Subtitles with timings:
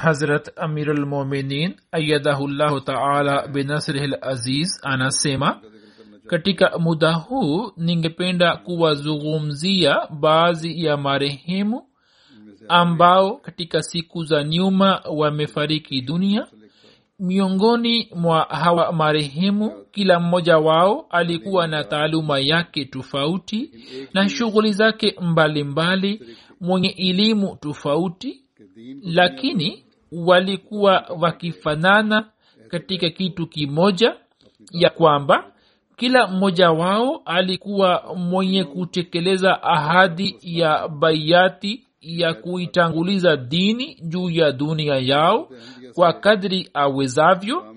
[0.00, 5.60] Hazrat amirulmuminin ayadahullahu taala binasrihi laziz anasema
[6.26, 11.82] katika muda huu ningependa kuwazungumzia baadhi ya marehemu
[12.68, 16.46] ambao katika siku za nyuma wamefariki dunia.
[17.18, 23.70] Miongoni mwa hawa marehemu kila mmoja wao alikuwa na taaluma yake tofauti
[24.14, 26.22] na shughuli zake mbalimbali
[26.60, 28.40] mwenye elimu tofauti
[29.02, 32.26] lakini walikuwa wakifanana
[32.68, 34.14] katika kitu kimoja
[34.72, 35.52] ya kwamba
[35.96, 44.94] kila mmoja wao alikuwa mwenye kutekeleza ahadi ya baiati ya kuitanguliza dini juu ya dunia
[44.98, 45.48] yao
[45.94, 47.74] kwa kadri awezavyo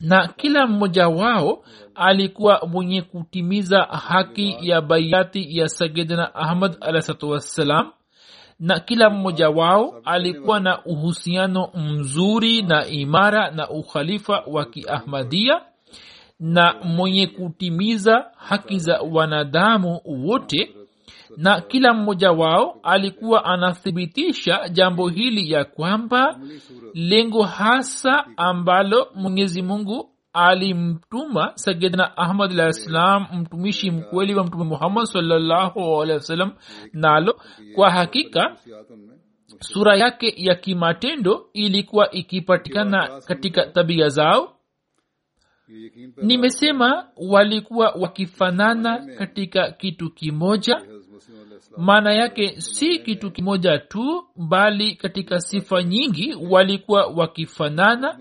[0.00, 7.90] na kila mmoja wao alikuwa mwenye kutimiza haki ya baiati ya sayidina ahmad alahsatu wassalam
[8.60, 15.60] na kila mmoja wao alikuwa na uhusiano mzuri na imara na ukhalifa wa kiahmadia
[16.40, 20.74] na mwenye kutimiza haki za wanadamu wote
[21.36, 26.38] na kila mmoja wao alikuwa anathibitisha jambo hili ya kwamba
[26.94, 35.04] lengo hasa ambalo mwenyezi mungu alimtuma sayidna ahmad alah salam mtumishi mkweli wa mtume muhammad
[35.04, 36.52] sawasalam
[36.92, 37.40] nalo
[37.74, 38.56] kwa hakika
[39.60, 44.52] sura yake ya kimatendo ilikuwa ikipatikana katika tabia zao.
[46.22, 50.82] Nimesema walikuwa wakifanana katika kitu kimoja
[51.76, 58.18] maana yake si kitu kimoja tu bali katika sifa nyingi walikuwa wakifanana.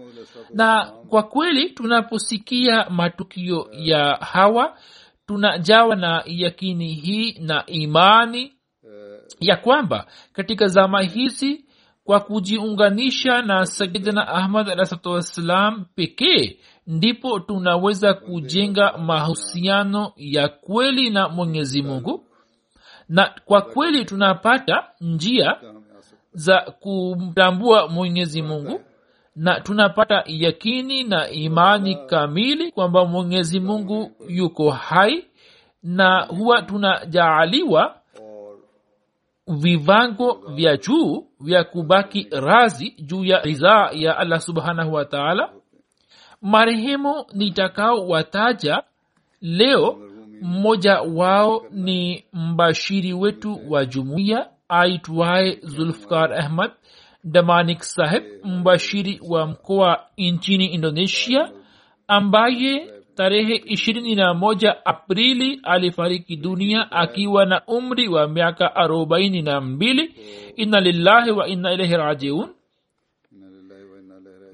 [0.53, 4.77] Na kwa kweli tunaposikia matukio ya hawa
[5.27, 8.53] tunajawa na yakini hii na imani
[9.39, 11.66] ya kwamba katika zama hizi
[12.03, 21.29] kwa kujiunganisha na sayidina ahmad alahsatu wassalam pekee ndipo tunaweza kujenga mahusiano ya kweli na
[21.29, 22.24] mwenyezi mungu
[23.09, 25.57] na kwa kweli tunapata njia
[26.33, 28.81] za kumtambua mwenyezi mungu
[29.35, 35.25] na tunapata yakini na imani kamili kwamba mwenyezi mungu yuko hai
[35.83, 37.95] na huwa tunajaaliwa
[39.47, 45.49] vivango vya juu vya kubaki razi juu ya ridhaa ya allah subhanahu wa taala.
[46.41, 48.83] Marehemu nitakao wataja
[49.41, 49.99] leo
[50.41, 56.72] mmoja wao ni mbashiri wetu wa jumuiya aitwaye zulfkar ahmad
[57.23, 61.52] damanik saheb mbashiri wa mkoa nchini indonesia
[62.08, 69.61] ambaye tarehe ishirini na moja aprili alifariki dunia akiwa na umri wa miaka arobaini na
[69.61, 70.16] mbili.
[70.55, 72.49] Inna lillahi wa inna ilaihi rajiun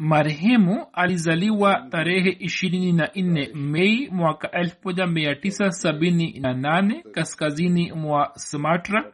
[0.01, 7.03] marehemu alizaliwa tarehe ishirini na nne mei mwaka elfu moja mia tisa sabini na nane
[7.11, 9.13] kaskazini mwa sumatra.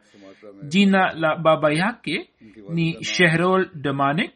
[0.62, 2.30] Jina la baba yake
[2.68, 4.32] ni shehrol damanik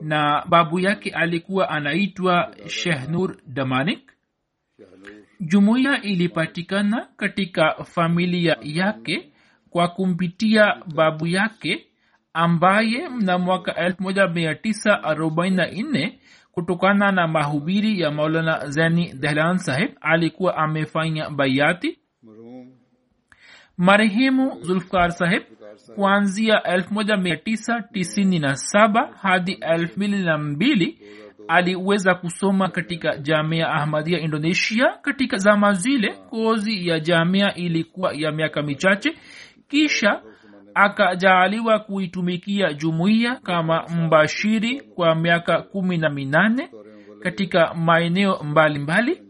[0.00, 4.12] na babu yake alikuwa anaitwa shehnur damanik.
[5.40, 9.32] Jumuiya ilipatikana katika familia yake
[9.70, 11.86] kwa kumpitia babu yake
[12.34, 16.12] ambaye mna mwaka 1944
[16.52, 21.98] kutokana na mahubiri ya maulana zeni dehlan saheb alikuwa amefanya baiati
[23.76, 25.42] marehemu zulfkar saheb
[25.94, 30.94] kuanzia 1997 hadi 22
[31.48, 34.98] aliweza kusoma katika jamia ahmadia indonesia.
[35.02, 39.14] Katika zama zile kozi ya jamia ilikuwa ya miaka michache
[39.68, 40.22] kisha
[40.80, 46.70] akajaaliwa kuitumikia jumuiya kama mbashiri kwa miaka kumi na minane
[47.22, 49.22] katika maeneo mbalimbali.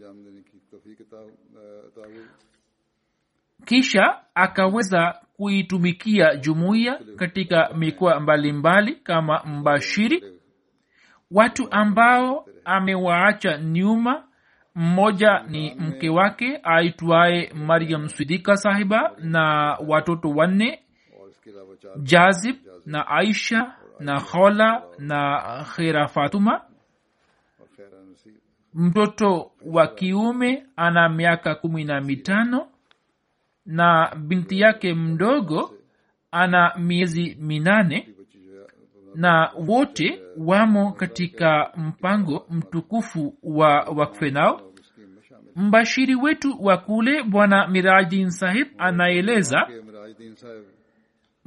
[3.64, 10.24] Kisha akaweza kuitumikia jumuiya katika mikoa mbalimbali kama mbashiri
[11.30, 14.24] watu ambao amewaacha nyuma.
[14.74, 20.78] Mmoja ni mke wake aitwaye mariam swidika sahiba na watoto wanne
[22.02, 22.56] jazib
[22.86, 26.64] na aisha na hola na khera fatuma
[28.74, 32.68] mtoto wa kiume ana miaka kumi na mitano
[33.66, 35.74] na binti yake mdogo
[36.30, 38.08] ana miezi minane
[39.14, 44.60] na wote wamo katika mpango mtukufu wa wakfenao
[45.56, 49.68] mbashiri wetu wa kule bwana mirajin sahib anaeleza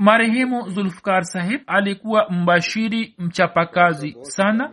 [0.04, 4.72] marehemu zulfkar sahib alikuwa mbashiri mchapakazi sana.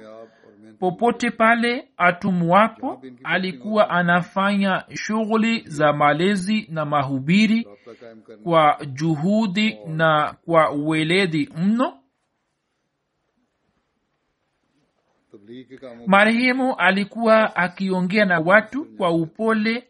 [0.78, 7.68] Popote pale atumwapo alikuwa anafanya shughuli za malezi na mahubiri
[8.42, 11.96] kwa juhudi na kwa weledi mno.
[16.06, 19.89] Marehemu alikuwa akiongea na watu kwa upole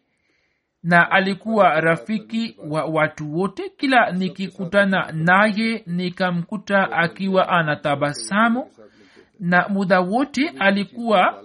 [0.83, 3.69] na alikuwa rafiki wa watu wote.
[3.77, 8.71] Kila nikikutana naye nikamkuta akiwa anatabasamu.
[9.41, 11.43] Na muda wote alikuwa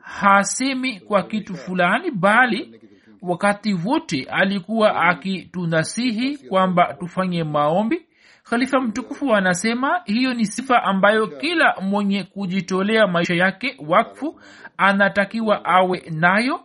[0.00, 2.80] hasemi kwa kitu fulani bali
[3.22, 8.06] wakati wote alikuwa akitunasihi kwamba tufanye maombi.
[8.42, 14.40] Khalifa mtukufu anasema hiyo ni sifa ambayo kila mwenye kujitolea maisha yake wakfu
[14.76, 16.60] anatakiwa awe nayo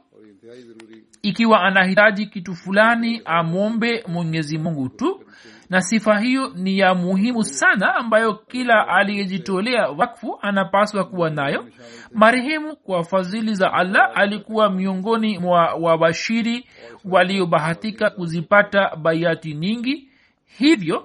[1.22, 5.24] ikiwa anahitaji kitu fulani amwombe mwenyezi mungu tu.
[5.70, 11.66] Na sifa hiyo ni ya muhimu sana ambayo kila aliyejitolea wakfu anapaswa kuwa nayo.
[12.14, 16.66] Marehemu kwa fadhili za allah alikuwa miongoni mwa wabashiri
[17.06, 20.08] waliobahatika kuzipata baiati nyingi.
[20.58, 21.04] Hivyo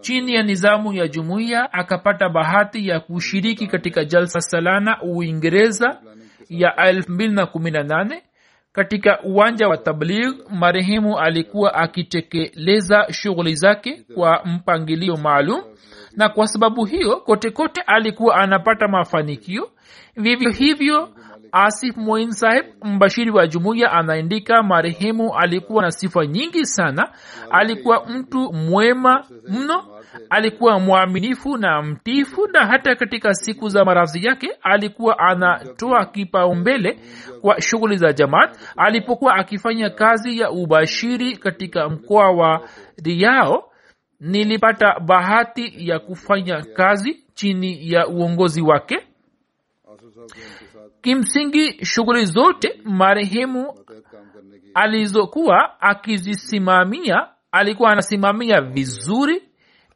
[0.00, 6.00] chini ya nizamu ya jumuiya akapata bahati ya kushiriki katika jalsa salana uingereza
[6.48, 8.20] ya 218
[8.74, 15.62] katika uwanja wa tabligh marehemu alikuwa akitekeleza shughuli zake kwa mpangilio maalum
[16.16, 19.70] na kwa sababu hiyo kote kote alikuwa anapata mafanikio.
[20.16, 21.08] Vivyo hivyo
[21.54, 27.08] asif moin saheb mbashiri wa jumuiya anaandika marehemu alikuwa na sifa nyingi sana.
[27.50, 29.84] Alikuwa mtu mwema mno.
[30.30, 36.98] Alikuwa mwaminifu na mtifu na hata katika siku za maradhi yake alikuwa anatoa kipaumbele
[37.40, 38.58] kwa shughuli za jamaat.
[38.76, 42.68] Alipokuwa akifanya kazi ya ubashiri katika mkoa wa
[43.04, 43.70] riao
[44.20, 48.98] nilipata bahati ya kufanya kazi chini ya uongozi wake
[51.02, 53.74] kimsingi shughuli zote marehemu
[54.74, 59.42] alizokuwa akizisimamia alikuwa anasimamia vizuri.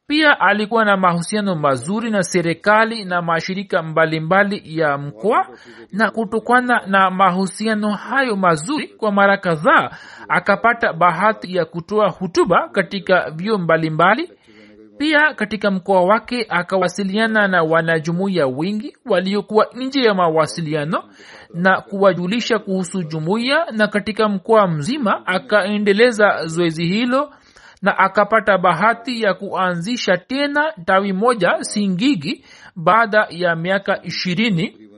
[0.06, 5.48] Pia alikuwa na mahusiano mazuri na serikali na mashirika mbalimbali mbali ya mkoa
[5.92, 9.90] na kutokana na mahusiano hayo mazuri kwa mara kadhaa
[10.28, 14.22] akapata bahati ya kutoa hutuba katika vyo mbalimbali.
[14.22, 14.37] mbali
[14.98, 21.04] pia katika mkoa wake akawasiliana na wanajumuiya wengi waliokuwa nje ya mawasiliano
[21.54, 27.32] na kuwajulisha kuhusu jumuiya na katika mkoa mzima akaendeleza zoezi hilo
[27.82, 32.44] na akapata bahati ya kuanzisha tena tawi moja singigi
[32.76, 34.88] baada ya miaka ishirini.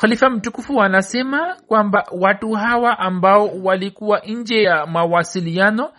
[0.00, 5.92] Khalifa mtukufu anasema kwamba watu hawa ambao walikuwa nje ya mawasiliano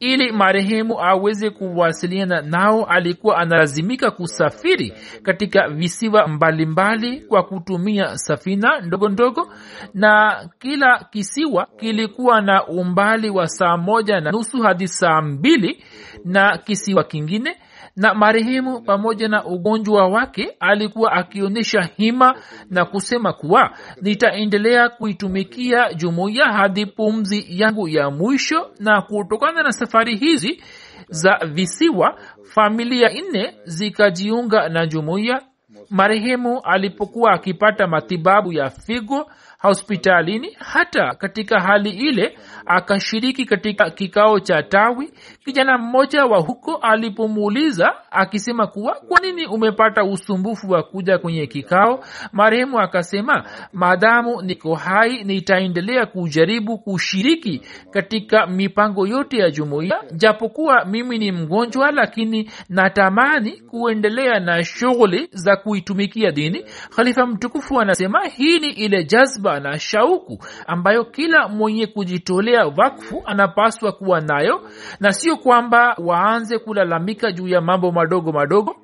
[0.00, 9.08] ili marehemu aweze kuwasiliana nao alikuwa analazimika kusafiri katika visiwa mbalimbali kwa kutumia safina ndogo
[9.08, 9.52] ndogo
[9.94, 15.84] na kila kisiwa kilikuwa na umbali wa saa moja na nusu hadi saa mbili
[16.24, 17.56] na kisiwa kingine
[17.96, 22.34] na marehemu pamoja na ugonjwa wake alikuwa akionyesha hima
[22.70, 23.70] na kusema kuwa
[24.02, 30.62] nitaendelea kuitumikia jumuiya hadi pumzi yangu ya mwisho na kutokana na safari hizi
[31.08, 35.42] za visiwa familia nne zikajiunga na jumuiya.
[35.90, 39.30] Marehemu alipokuwa akipata matibabu ya figo
[39.64, 45.10] hospitalini hata katika hali ile akashiriki katika kikao cha tawi.
[45.44, 52.04] Kijana mmoja wa huko alipomuuliza akisema kuwa kwa nini umepata usumbufu wa kuja kwenye kikao?
[52.32, 60.02] Marehemu akasema maadamu niko hai nitaendelea kujaribu kushiriki katika mipango yote ya jumuiya.
[60.12, 66.64] Japokuwa mimi ni mgonjwa lakini natamani kuendelea na shughuli za kuitumikia dini.
[66.96, 73.92] Khalifa mtukufu anasema hii ni ile jazba na shauku ambayo kila mwenye kujitolea wakfu anapaswa
[73.92, 74.70] kuwa nayo
[75.00, 78.76] na sio kwamba waanze kulalamika juu ya mambo madogo madogo.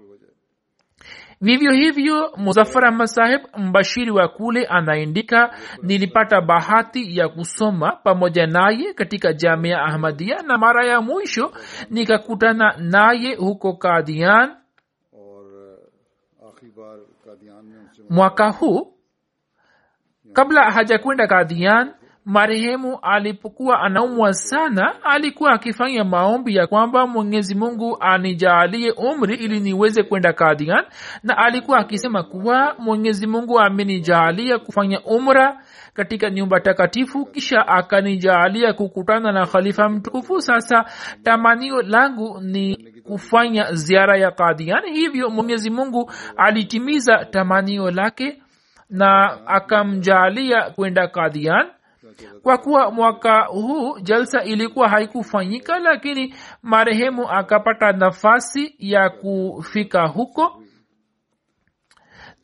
[1.42, 8.94] Vivyo hivyo muzafar ahmad saheb mbashiri wa kule anaendika nilipata bahati ya kusoma pamoja naye
[8.94, 11.52] katika jamia ahmadia na mara ya mwisho
[11.90, 14.50] nikakutana naye huko kadian
[18.10, 18.89] mwaka huu
[20.32, 21.92] kabla hajakwenda kadhian
[22.24, 30.02] marehemu alipokuwa anaumwa sana alikuwa akifanya maombi ya kwamba mwenyezi mungu anijaalie umri ili niweze
[30.02, 30.84] kwenda kadian
[31.22, 35.60] na alikuwa akisema kuwa mwenyezi mungu amenijaalia kufanya umra
[35.94, 40.40] katika nyumba takatifu kisha akanijaalia kukutana na khalifa mtukufu.
[40.40, 40.84] Sasa
[41.22, 48.42] tamanio langu ni kufanya ziara ya kadian hivyo mwenyezi mungu alitimiza tamanio lake
[48.90, 51.70] na akamjalia kwenda kadian
[52.42, 60.62] kwa kuwa mwaka huu jalsa ilikuwa haikufanyika lakini marehemu akapata nafasi ya kufika huko.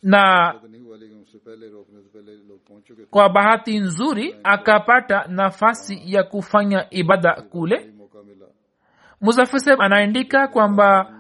[0.03, 0.55] Na
[3.11, 7.93] kwa bahati nzuri akapata nafasi ya kufanya ibada kule.
[9.21, 11.17] Muzafisem anaandika kwamba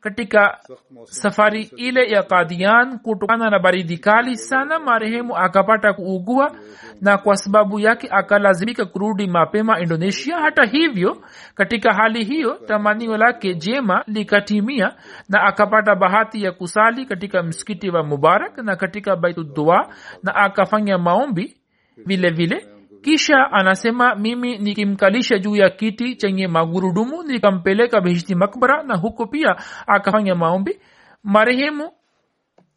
[0.00, 0.58] katika
[1.04, 6.52] safari ile ya kadian kutokana na baridi kali sana marehemu akapata kuugua
[7.00, 10.38] na kwa sababu yake akalazimika kurudi mapema indonesia.
[10.38, 11.16] Hata hivyo
[11.54, 14.94] katika hali hiyo tamanio lake jema likatimia
[15.28, 19.88] na akapata bahati ya kusali katika msikiti wa mubarak na katika baitudua
[20.22, 21.56] na akafanya maombi
[22.06, 22.69] vilevile vile
[23.02, 29.56] kisha anasema mimi nikimkalisha juu ya kiti chenye magurudumu nikampeleka behishti makbara na huko pia
[29.86, 30.80] akafanya maombi.
[31.24, 31.90] Marehemu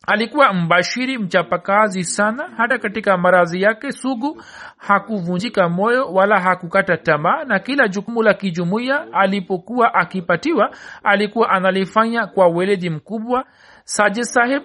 [0.08, 2.50] alikuwa mbashiri mchapakazi sana.
[2.58, 4.42] Hata katika marazi yake sugu
[4.77, 12.48] hakuvunjika moyo wala hakukata tamaa na kila jukumu la kijumuiya alipokuwa akipatiwa alikuwa analifanya kwa
[12.48, 13.46] weledi mkubwa.
[13.84, 14.63] Saje saheb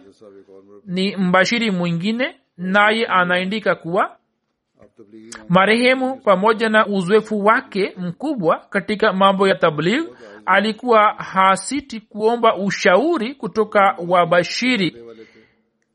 [0.87, 4.17] ni mbashiri mwingine naye anaendika kuwa
[5.49, 10.05] marehemu pamoja na uzoefu wake mkubwa katika mambo ya tablig
[10.47, 14.97] alikuwa hasiti kuomba ushauri kutoka wabashiri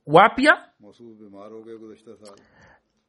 [0.07, 0.57] wapya?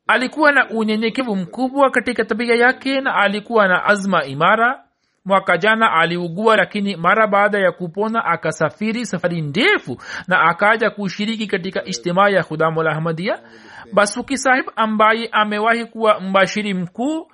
[0.07, 4.81] Alikuwa na unyenyekevu mkubwa katika tabia yake na alikuwa na azma imara.
[5.25, 9.97] Mwaka jana aliugua lakini mara baada ya kupona akasafiri safari ndefu
[10.29, 13.39] na akaja kushiriki katika ijtimaa ya khudamulahmadia
[13.93, 17.27] basuki sahib ambaye amewahi kuwa mbashiri mkuu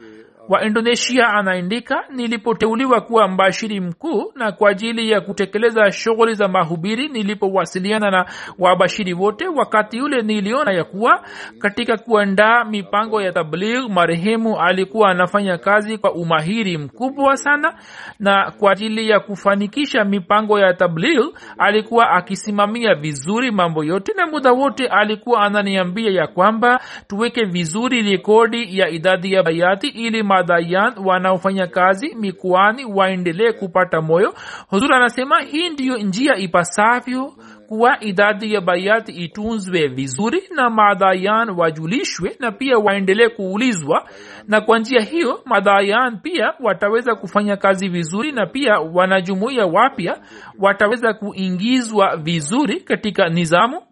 [0.51, 7.09] wa indonesia anaandika nilipoteuliwa kuwa mbashiri mkuu na kwa ajili ya kutekeleza shughuli za mahubiri
[7.09, 8.27] nilipowasiliana na
[8.59, 11.25] wabashiri wote wakati ule niliona ya kuwa
[11.59, 17.75] katika kuandaa mipango ya tabligh marehemu alikuwa anafanya kazi kwa umahiri mkubwa sana
[18.19, 21.27] na kwa ajili ya kufanikisha mipango ya tabligh
[21.59, 28.79] alikuwa akisimamia vizuri mambo yote na muda wote alikuwa ananiambia ya kwamba tuweke vizuri rekodi
[28.79, 34.35] ya idadi ya bayati ili wadayan wanaofanya kazi mikoani waendelee kupata moyo.
[34.69, 37.33] Huzuri anasema hii ndiyo njia ipasavyo
[37.69, 44.09] kuwa idadi ya bayati itunzwe vizuri na madhayan wajulishwe na pia waendelee kuulizwa.
[44.49, 50.19] Na kwa njia hiyo madayan pia wataweza kufanya kazi vizuri na pia wanajumuiya wapya
[50.59, 53.83] wataweza kuingizwa vizuri katika nizamu.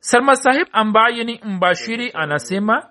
[0.00, 2.82] Sarma sahib ambaye ni mbashiri anasema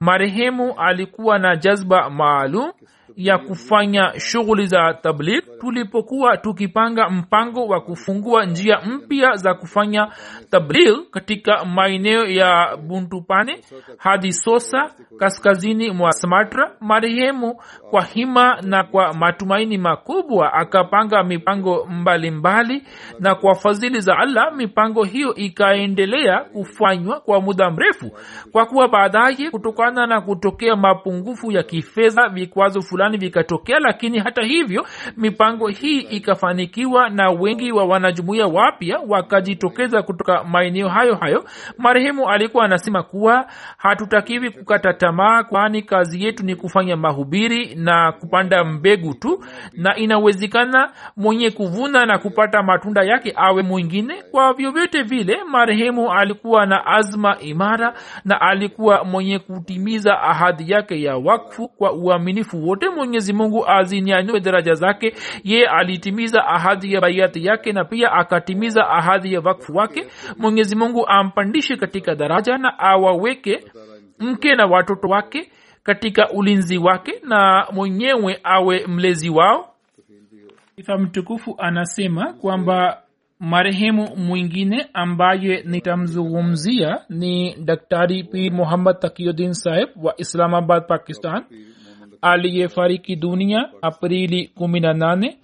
[0.00, 2.72] marehemu alikuwa na jazba maalum
[3.16, 10.08] ya kufanya shughuli za tabligh tulipokuwa tukipanga mpango wa kufungua njia mpya za kufanya
[10.50, 13.60] tabligh katika maeneo ya buntupane
[13.98, 22.30] hadi sosa kaskazini mwa smatra marehemu kwa hima na kwa matumaini makubwa akapanga mipango mbalimbali
[22.74, 22.86] mbali,
[23.20, 28.10] na kwa fadhili za allah mipango hiyo ikaendelea kufanywa kwa muda mrefu
[28.52, 34.86] kwa kuwa baadaye kutokana na kutokea mapungufu ya kifedha vikwazo fulani vikatokea lakini hata hivyo
[35.16, 41.44] mipango hii ikafanikiwa na wengi wa wanajumuia wapya wakajitokeza kutoka maeneo hayo hayo.
[41.78, 43.46] Marehemu alikuwa anasema kuwa
[43.76, 50.90] hatutakiwi kukata tamaa kwani kazi yetu ni kufanya mahubiri na kupanda mbegu tu na inawezekana
[51.16, 54.22] mwenye kuvuna na kupata matunda yake awe mwingine.
[54.30, 57.94] Kwa vyovyote vile marehemu alikuwa na azma imara
[58.24, 64.74] na alikuwa mwenye kutimiza ahadi yake ya wakfu kwa uaminifu wote mwenyezi mungu azinyanyue daraja
[64.74, 65.14] zake.
[65.44, 70.06] Ye alitimiza ahadi ya baiati yake na pia akatimiza ahadi ya wakfu wake.
[70.38, 73.64] Mwenyezi mungu ampandishe katika daraja na awaweke
[74.18, 75.50] mke na watoto wake
[75.82, 79.72] katika ulinzi wake na mwenyewe awe mlezi wao.
[80.76, 83.02] Ifa mtukufu anasema kwamba
[83.40, 91.44] marehemu mwingine ambaye nitamzungumzia ni daktari pir muhammad takiuddin saheb wa islamabad pakistan
[92.22, 95.34] aliyefariki dunia aprili 18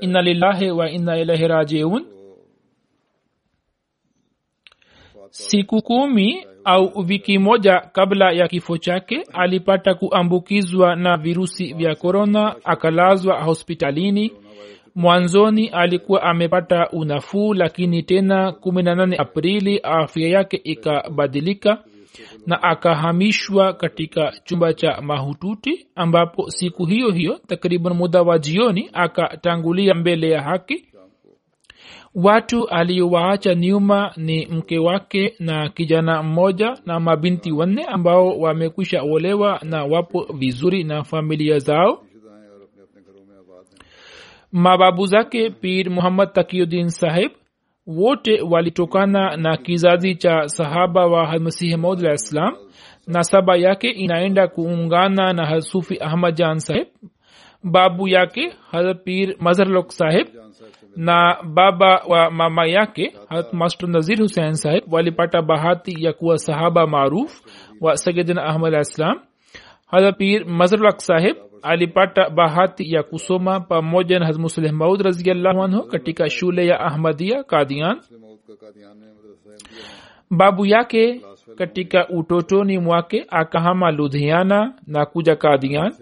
[0.00, 2.06] inna lillahi wa inna ilahi rajiun.
[5.30, 12.56] Siku kumi au wiki moja kabla ya kifo chake alipata kuambukizwa na virusi vya korona
[12.64, 14.32] akalazwa hospitalini.
[14.94, 21.84] Mwanzoni alikuwa amepata unafuu lakini tena 18 aprili afya yake ikabadilika
[22.46, 29.94] na akahamishwa katika chumba cha mahututi ambapo siku hiyo hiyo takriban muda wa jioni akatangulia
[29.94, 30.84] mbele ya haki.
[32.14, 39.60] Watu aliowaacha nyuma ni mke wake na kijana mmoja na mabinti wanne ambao wamekwisha olewa
[39.62, 42.02] na wapo vizuri na familia zao.
[44.52, 47.30] Mababu zake pir muhammad takiuddin saheb
[47.86, 52.54] wote walitokana na kizazi cha sahaba wa halmasihi maud alah islam
[53.06, 56.86] nasaba yake inaenda kuungana na hasufi ahmad jan saheb
[57.64, 60.26] babu yake hazrat pir mazharlok saheb
[60.96, 66.86] na baba wa mama yake harat master nazir hussein saheb walipata bahati ya kuwa sahaba
[66.86, 67.40] maaruf
[67.80, 69.20] wa sayidina ahmad islam
[69.86, 76.30] hazrat pir mazharlok saheb alipata bahati ya kusoma pamoja na hazmusleh maud raziallahu anhu katika
[76.30, 78.00] shule ya ahmadia kadian
[80.30, 81.20] babu yake
[81.56, 85.92] katika utotoni mwake akahama ludhiana na kuja kadian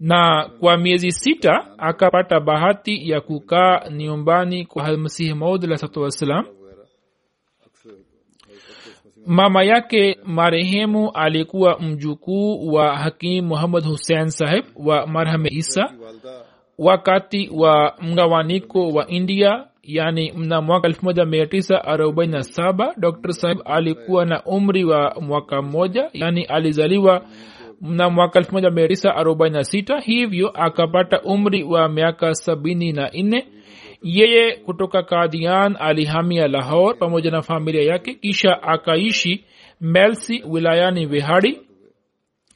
[0.00, 6.44] na kwa miezi sita akapata bahati ya kukaa nyumbani kwa halmasihi maud alahsatu wassalam
[9.26, 15.92] mama yake marehemu alikuwa mjukuu wa hakim muhammad hussein saheb wa marhame isa.
[16.78, 23.32] Wakati wa mgawaniko wa india yani mna mwaka 1947 dr.
[23.32, 27.22] Saheb alikuwa na umri wa mwaka mmoja yani alizaliwa
[27.80, 33.46] mna mwaka 1946 hivyo akapata umri wa miaka sabini na nne
[34.02, 39.44] yeye kutoka kadian alihamia lahor pamoja na familia yake kisha akaishi
[39.80, 41.60] melsi wilayani vihari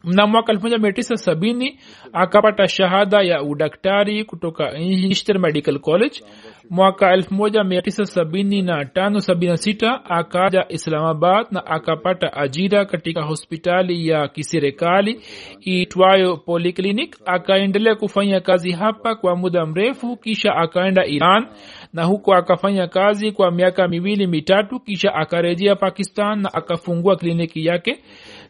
[0.04, 1.74] mna mwaka 1970
[2.12, 6.22] akapata shahada ya udaktari kutoka ishter medical college
[6.70, 15.20] mwaka 1975 akaja islamabad na akapata ajira katika hospitali ya kiserikali
[15.60, 17.16] itwayo polyclinic.
[17.26, 21.46] Akaendelea kufanya kazi hapa kwa muda mrefu kisha akaenda iran
[21.92, 27.98] na huko akafanya kazi kwa miaka miwili mitatu kisha akarejea pakistan na akafungua kliniki yake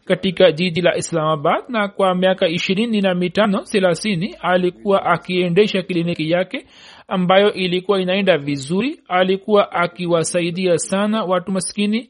[0.05, 1.63] katika jiji la islamabad.
[1.69, 6.65] Na kwa miaka ishirini na mitano thelathini alikuwa akiendesha kliniki yake
[7.07, 12.09] ambayo ilikuwa inaenda vizuri alikuwa akiwasaidia sana watu maskini.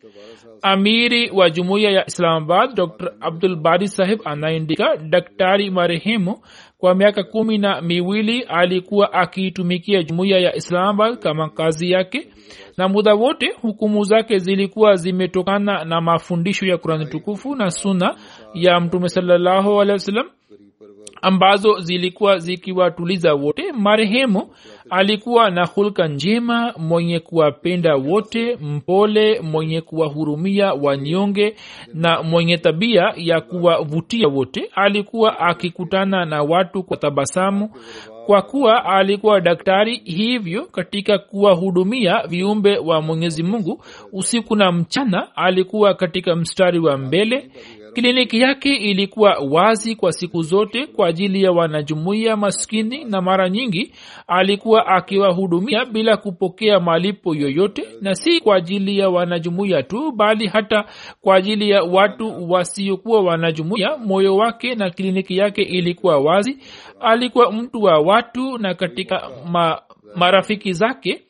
[0.61, 3.11] Amiri wa jumuiya ya islamabad dr.
[3.21, 6.37] Abdul bari sahib anaendika daktari marehemu
[6.77, 12.27] kwa miaka kumi na miwili alikuwa akiitumikia jumuiya ya islamabad kama kazi yake
[12.77, 18.15] na muda wote hukumu zake zilikuwa zimetokana na mafundisho ya kurani tukufu na suna
[18.53, 20.29] ya mtume salallahu alehi wasallam
[21.21, 24.49] ambazo zilikuwa zikiwatuliza wote marehemu
[24.89, 31.55] alikuwa na hulka njema mwenye kuwapenda wote mpole mwenye kuwahurumia wanyonge
[31.93, 34.69] na mwenye tabia ya kuwavutia wote.
[34.75, 37.69] Alikuwa akikutana na watu kwa tabasamu
[38.25, 45.93] kwa kuwa alikuwa daktari hivyo katika kuwahudumia viumbe wa mwenyezi mungu usiku na mchana alikuwa
[45.93, 47.51] katika mstari wa mbele
[47.97, 53.93] kliniki yake ilikuwa wazi kwa siku zote kwa ajili ya wanajumuiya maskini na mara nyingi
[54.27, 60.85] alikuwa akiwahudumia bila kupokea malipo yoyote na si kwa ajili ya wanajumuiya tu bali hata
[61.21, 63.97] kwa ajili ya watu wasiokuwa wanajumuiya.
[63.97, 66.57] Moyo wake na kliniki yake ilikuwa wazi.
[66.99, 69.81] Alikuwa mtu wa watu na katika ma,
[70.15, 71.26] marafiki zake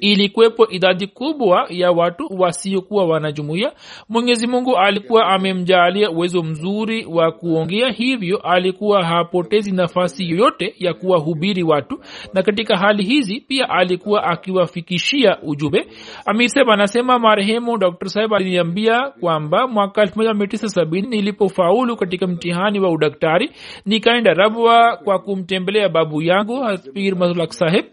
[0.00, 3.72] ilikuwepo idadi kubwa ya watu wasiokuwa wanajumuia.
[4.08, 11.62] Mwenyezi mungu alikuwa amemjaalia uwezo mzuri wa kuongea hivyo alikuwa hapotezi nafasi yoyote ya kuwahubiri
[11.62, 12.00] watu.
[12.34, 15.86] Na katika hali hizi pia alikuwa akiwafikishia ujumbe.
[16.26, 23.50] Amir saheb anasema marehemu dr saheb aliniambia kwamba mwaka 1970 nilipofaulu katika mtihani wa udaktari
[23.86, 27.84] nikaenda rabwa kwa kumtembelea babu yangu pir mazulak saheb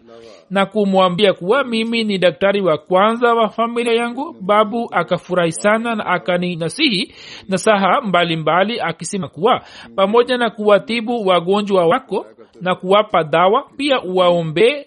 [0.50, 6.06] na kumwambia kuwa mimi ni daktari wa kwanza wa familia yangu babu akafurahi sana na
[6.06, 7.14] akaninasihi
[7.48, 9.60] nasaha mbalimbali akisema kuwa
[9.96, 12.26] pamoja na kuwatibu wagonjwa wako
[12.60, 14.84] na kuwapa dawa pia uwaombee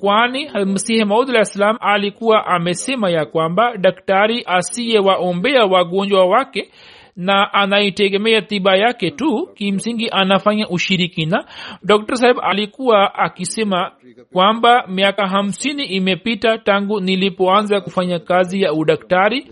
[0.00, 6.70] kwani msihi maud alah salam alikuwa amesema ya kwamba daktari asiyewaombea wagonjwa wake
[7.16, 11.44] na anaitegemea tiba yake tu kimsingi anafanya ushirikina.
[11.82, 13.92] Dr saheb alikuwa akisema
[14.32, 19.46] kwamba miaka hamsini imepita tangu nilipoanza kufanya kazi ya udaktari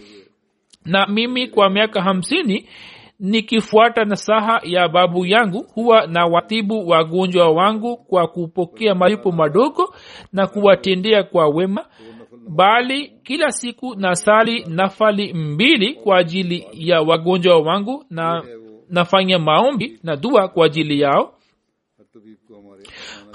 [0.85, 2.69] na mimi kwa miaka hamsini
[3.21, 9.95] nikifuata nasaha ya babu yangu huwa na watibu wagonjwa wangu kwa kupokea malipo madogo
[10.33, 11.85] na kuwatendea kwa wema
[12.49, 18.43] bali kila siku nasali nafali mbili kwa ajili ya wagonjwa wangu na
[18.89, 21.35] nafanya maombi na dua kwa ajili yao.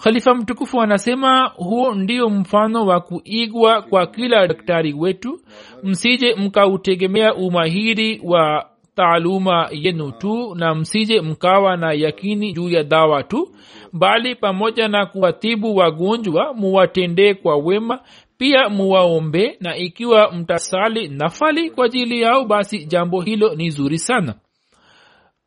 [0.03, 5.41] Khalifa mtukufu anasema huo ndio mfano wa kuigwa kwa kila daktari wetu.
[5.83, 13.23] Msije mkautegemea umahiri wa taaluma yenu tu na msije mkawa na yakini juu ya dawa
[13.23, 13.55] tu
[13.93, 17.99] bali pamoja na kuwatibu wagonjwa muwatendee kwa wema
[18.38, 24.36] pia muwaombe na ikiwa mtasali nafali kwa ajili yao basi jambo hilo ni zuri sana.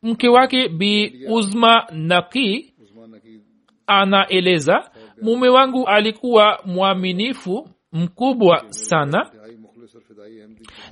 [0.03, 2.73] Mke wake bi uzma naki
[3.87, 4.89] anaeleza
[5.21, 9.29] mume wangu alikuwa mwaminifu mkubwa sana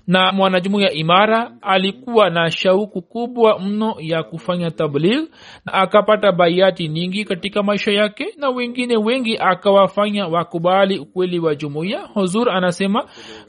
[0.09, 5.27] na mwanajumuya imara alikuwa na shauku kubwa mno ya kufanya tabligh
[5.65, 11.99] na akapata baiati nyingi katika maisha yake na wengine wengi akawafanya wakubali ukweli wa jumuiya.
[12.13, 13.05] Huzur anasema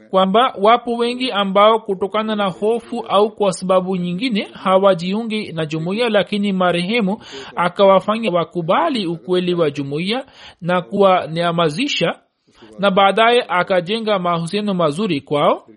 [0.09, 6.53] kwamba wapo wengi ambao kutokana na hofu au kwa sababu nyingine hawajiungi na jumuiya lakini
[6.53, 7.17] marehemu
[7.55, 10.25] akawafanya wakubali ukweli wa jumuiya
[10.61, 12.15] na kuwaneamazisha
[12.79, 15.67] na baadaye akajenga mahusiano mazuri kwao.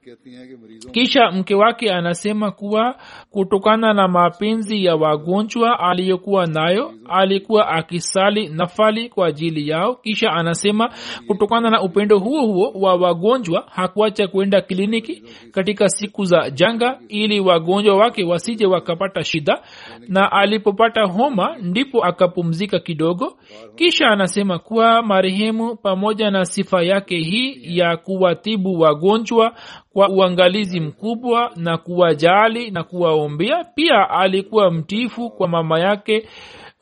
[0.93, 2.97] Kisha mke wake anasema kuwa
[3.31, 9.95] kutokana na mapenzi ya wagonjwa aliyokuwa nayo alikuwa akisali nafali kwa ajili yao.
[9.95, 10.91] Kisha anasema
[11.27, 17.41] kutokana na upendo huo huo wa wagonjwa hakuacha kwenda kliniki katika siku za janga ili
[17.41, 19.63] wagonjwa wake wasije wakapata shida.
[20.09, 23.37] Na alipopata homa ndipo akapumzika kidogo.
[23.77, 29.55] Kisha anasema kuwa marehemu pamoja na sifa sifa yake hii ya kuwatibu wagonjwa
[29.93, 33.65] kwa uangalizi mkubwa na kuwajali na kuwaombea.
[33.65, 36.29] Pia alikuwa mtifu kwa mama yake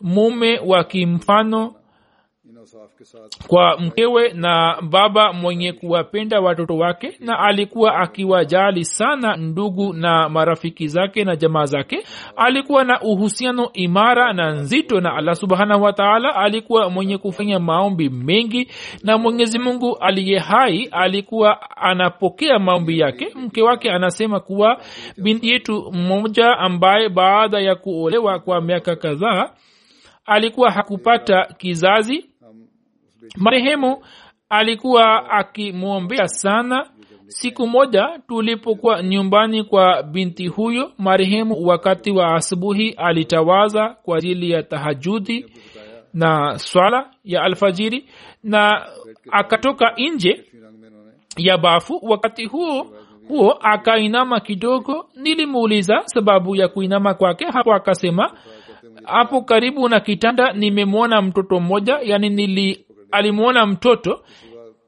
[0.00, 1.74] mume wa kimfano
[3.48, 10.88] kwa mkewe na baba mwenye kuwapenda watoto wake na alikuwa akiwajali sana ndugu na marafiki
[10.88, 12.04] zake na jamaa zake.
[12.36, 18.70] Alikuwa na uhusiano imara na nzito na allah subhanahu wataala alikuwa mwenye kufanya maombi mengi
[19.04, 23.28] na mwenyezi mungu aliye hai alikuwa anapokea maombi yake.
[23.34, 24.80] Mke wake anasema kuwa
[25.18, 29.50] binti yetu mmoja ambaye baada ya kuolewa kwa miaka kadhaa
[30.26, 32.31] alikuwa hakupata kizazi
[33.36, 34.04] marehemu
[34.48, 36.86] alikuwa akimwombea sana.
[37.26, 44.62] Siku moja tulipokuwa nyumbani kwa binti huyo marehemu wakati wa asubuhi alitawaza kwa ajili ya
[44.62, 45.46] tahajudi
[46.14, 48.04] na swala ya alfajiri
[48.42, 48.86] na
[49.30, 50.44] akatoka nje
[51.36, 51.98] ya bafu.
[52.02, 52.86] Wakati huo
[53.28, 55.06] huo akainama kidogo.
[55.16, 58.32] Nilimuuliza sababu ya kuinama kwake hapo akasema
[59.04, 64.24] hapo karibu na kitanda nimemwona mtoto mmoja yani nili alimwona mtoto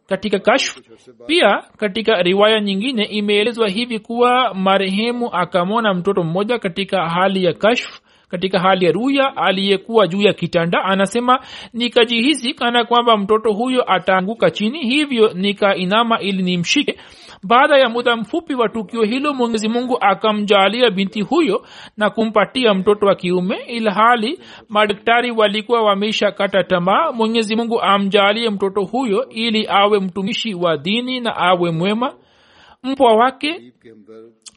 [0.06, 0.78] katika kashf.
[1.26, 8.00] Pia katika riwaya nyingine imeelezwa hivi kuwa marehemu akamwona mtoto mmoja katika hali ya kashf
[8.28, 10.84] katika hali ya ruya aliyekuwa juu ya kitanda.
[10.84, 11.38] Anasema
[11.72, 16.98] nikajihisi kana kwamba mtoto huyo ataanguka chini hivyo nikainama ili nimshike
[17.44, 23.06] baada ya muda mfupi wa tukio hilo mwenyezi mungu akamjalia binti huyo na kumpatia mtoto
[23.06, 27.12] wa kiume ilhali madaktari walikuwa wameshakata tamaa.
[27.12, 32.14] Mwenyezi mungu amjalie mtoto huyo ili awe mtumishi wa dini na awe mwema.
[32.82, 33.72] Mpwa wake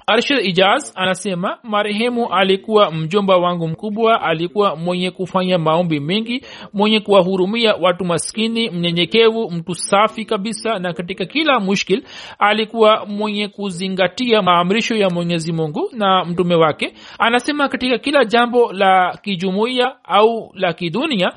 [0.09, 6.41] arshid ijaz anasema marehemu alikuwa mjomba wangu mkubwa alikuwa mwenye kufanya maombi mengi
[6.73, 12.03] mwenye kuwahurumia watu maskini mnyenyekevu mtu safi kabisa na katika kila mushkil
[12.39, 16.93] alikuwa mwenye kuzingatia maamrisho ya mwenyezi mungu na mtume wake.
[17.19, 21.31] Anasema katika kila jambo la kijumuiya au la kidunia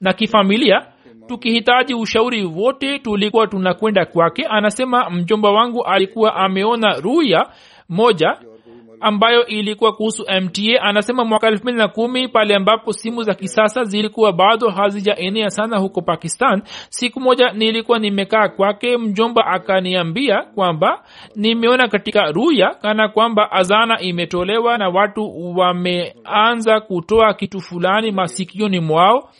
[0.00, 0.86] na kifamilia
[1.26, 4.44] tukihitaji ushauri wote tulikuwa tunakwenda kwake.
[4.50, 7.46] Anasema mjomba wangu alikuwa ameona ruya
[7.88, 8.38] moja
[9.00, 13.84] ambayo ilikuwa kuhusu mta anasema mwaka elfu mbili na kumi pale ambapo simu za kisasa
[13.84, 21.02] zilikuwa bado hazijaenea sana huko pakistan siku moja nilikuwa nimekaa kwake mjomba akaniambia kwamba
[21.36, 29.30] nimeona katika ruya kana kwamba azana imetolewa na watu wameanza kutoa kitu fulani masikioni mwao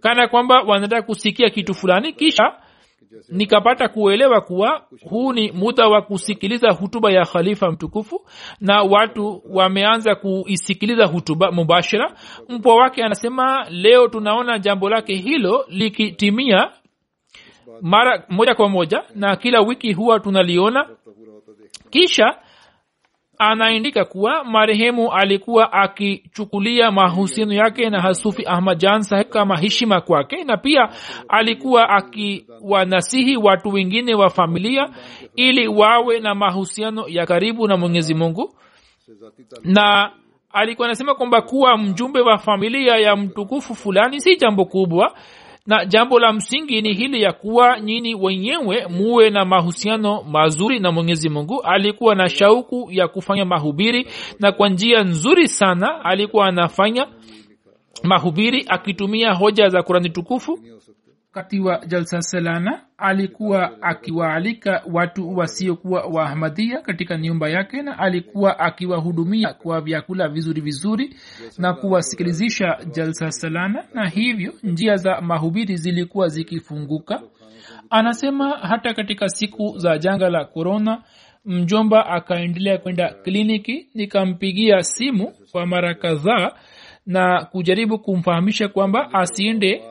[0.00, 2.52] kana kwamba wanataka kusikia kitu fulani kisha
[3.28, 8.26] nikapata kuelewa kuwa huu ni muda wa kusikiliza hutuba ya khalifa mtukufu
[8.60, 12.16] na watu wameanza kuisikiliza hutuba mubashara.
[12.48, 16.70] Mpwa wake anasema leo tunaona jambo lake hilo likitimia
[17.80, 20.88] mara moja kwa moja na kila wiki huwa tunaliona.
[21.90, 22.38] Kisha
[23.38, 30.44] anaandika kuwa marehemu alikuwa akichukulia mahusiano yake na hasufi ahmad jan saheb kama heshima kwake
[30.44, 30.88] na pia
[31.28, 34.88] alikuwa akiwanasihi watu wengine wa familia
[35.36, 38.54] ili wawe na mahusiano ya karibu na mwenyezi mungu.
[39.64, 40.10] Na
[40.52, 45.14] alikuwa anasema kwamba kuwa mjumbe wa familia ya mtukufu fulani si jambo kubwa
[45.66, 50.92] na jambo la msingi ni hili ya kuwa nyini wenyewe muwe na mahusiano mazuri na
[50.92, 51.60] mwenyezi mungu.
[51.62, 54.08] Alikuwa na shauku ya kufanya mahubiri
[54.40, 57.06] na kwa njia nzuri sana alikuwa anafanya
[58.02, 60.58] mahubiri akitumia hoja za kurani tukufu
[61.34, 69.80] katika jalsa salana alikuwa akiwaalika watu wasiokuwa waahmadhia katika nyumba yake na alikuwa akiwahudumia kwa
[69.80, 71.16] vyakula vizuri vizuri
[71.58, 77.22] na kuwasikilizisha jalsa salana na hivyo njia za mahubiri zilikuwa zikifunguka.
[77.90, 81.02] Anasema hata katika siku za janga la korona
[81.44, 86.52] mjomba akaendelea kwenda kliniki nikampigia simu kwa mara kadhaa
[87.06, 89.82] na kujaribu kumfahamisha kwamba asiende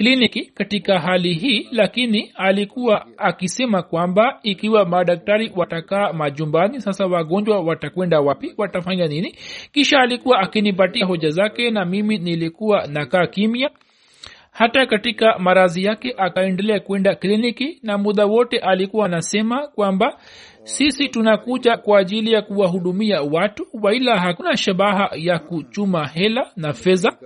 [0.00, 8.20] kliniki katika hali hii lakini alikuwa akisema kwamba ikiwa madaktari watakaa majumbani sasa wagonjwa watakwenda
[8.20, 9.34] wapi watafanya nini?
[9.72, 13.70] Kisha alikuwa akinipatia hoja zake na mimi nilikuwa nakaa kimya.
[14.50, 20.18] Hata katika marazi yake akaendelea kwenda kliniki na muda wote alikuwa anasema kwamba
[20.62, 27.16] sisi tunakuja kwa ajili ya kuwahudumia watu waila hakuna shabaha ya kuchuma hela na fedha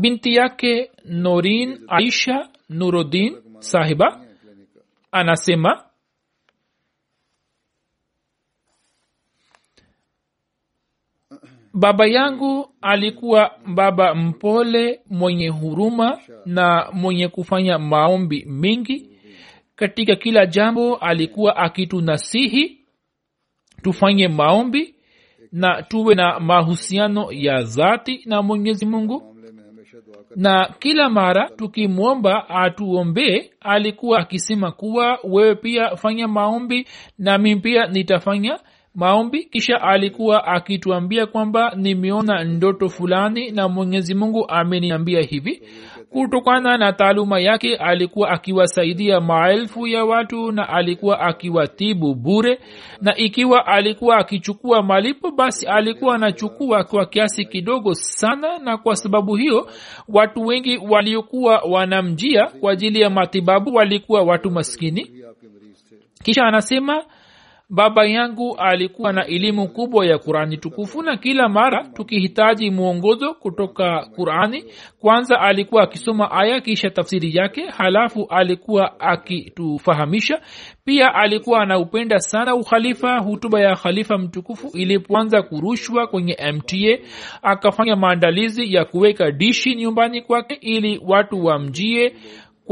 [0.00, 4.24] binti yake norin aisha nuruddin sahiba
[5.12, 5.84] anasema
[11.74, 19.08] baba yangu alikuwa baba mpole mwenye huruma na mwenye kufanya maombi mengi
[19.76, 22.78] katika kila jambo alikuwa akitunasihi
[23.82, 24.94] tufanye maombi
[25.52, 29.36] na tuwe na mahusiano ya dhati na mwenyezi mungu.
[30.36, 36.86] Na kila mara tukimwomba atuombee alikuwa akisema kuwa wewe pia fanya maombi
[37.18, 38.58] nami pia nitafanya
[38.94, 39.44] maombi.
[39.44, 45.62] Kisha alikuwa akituambia kwamba nimeona ndoto fulani na mwenyezi mungu ameniambia hivi
[46.12, 52.58] kutokana na taaluma yake alikuwa akiwasaidia maelfu ya watu na alikuwa akiwatibu bure.
[53.00, 58.58] Na ikiwa alikuwa akichukua malipo basi alikuwa anachukua kwa kiasi kidogo sana.
[58.58, 59.68] Na kwa sababu hiyo
[60.08, 65.10] watu wengi waliokuwa wanamjia kwa ajili ya matibabu walikuwa watu maskini.
[66.24, 67.04] Kisha anasema
[67.74, 74.06] baba yangu alikuwa na elimu kubwa ya qurani tukufu na kila mara tukihitaji mwongozo kutoka
[74.16, 74.64] qurani
[75.00, 80.40] kwanza alikuwa akisoma aya kisha tafsiri yake halafu alikuwa akitufahamisha.
[80.84, 86.98] Pia alikuwa anaupenda sana ukhalifa hutuba ya khalifa mtukufu ilipoanza kurushwa kwenye mta
[87.42, 92.14] akafanya maandalizi ya kuweka dishi nyumbani kwake ili watu wamjie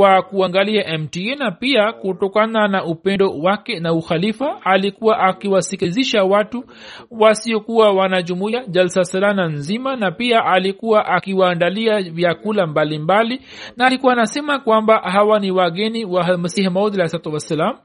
[0.01, 6.65] kwa kuangalia mta na pia kutokana na upendo wake na ukhalifa alikuwa akiwasikilizisha watu
[7.11, 13.41] wasiokuwa wanajumuia jalsa salana nzima na pia alikuwa akiwaandalia vyakula mbalimbali
[13.77, 17.77] na alikuwa anasema kwamba hawa ni wageni wa masihi maud alahi wassalam.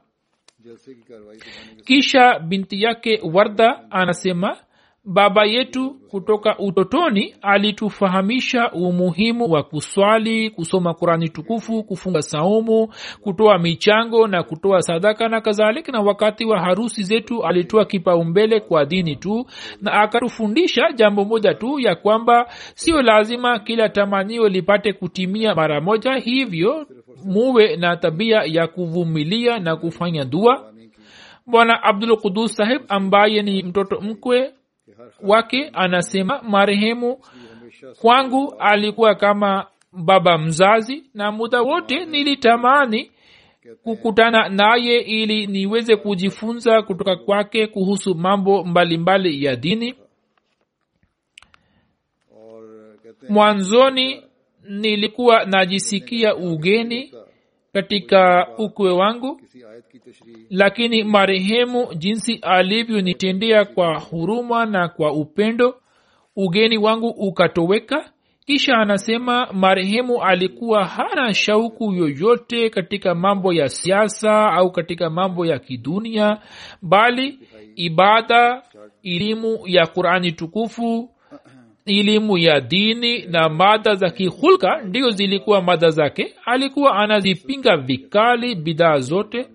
[1.84, 4.56] Kisha binti yake warda anasema
[5.06, 12.88] baba yetu kutoka utotoni alitufahamisha umuhimu wa kuswali kusoma kurani tukufu kufunga saumu
[13.20, 15.92] kutoa michango na kutoa sadaka na kadhalika.
[15.92, 19.46] Na wakati wa harusi zetu alitoa kipaumbele kwa dini tu
[19.82, 26.14] na akatufundisha jambo moja tu ya kwamba sio lazima kila tamanio lipate kutimia mara moja.
[26.14, 26.86] Hivyo
[27.24, 30.72] muwe na tabia ya kuvumilia na kufanya dua.
[31.46, 34.52] Bwana abdul qudus sahib ambaye ni mtoto mkwe
[35.22, 37.18] wake anasema marehemu
[38.00, 43.10] kwangu alikuwa kama baba mzazi na muda wote nilitamani
[43.82, 49.94] kukutana naye ili niweze kujifunza kutoka kwake kuhusu mambo mbalimbali mbali ya dini.
[53.28, 54.22] Mwanzoni
[54.68, 57.12] nilikuwa najisikia ugeni
[57.76, 59.40] katika ukwe wangu
[60.50, 65.74] lakini marehemu jinsi alivyonitendea kwa huruma na kwa upendo
[66.36, 68.10] ugeni wangu ukatoweka.
[68.46, 75.58] Kisha anasema marehemu alikuwa hana shauku yoyote katika mambo ya siasa au katika mambo ya
[75.58, 76.38] kidunia
[76.82, 77.38] bali
[77.76, 78.62] ibada
[79.02, 81.10] elimu ya qurani tukufu
[81.86, 86.34] elimu ya dini na mada za kihulka ndio zilikuwa mada zake.
[86.44, 89.48] Alikuwa anazipinga vikali bidhaa zote.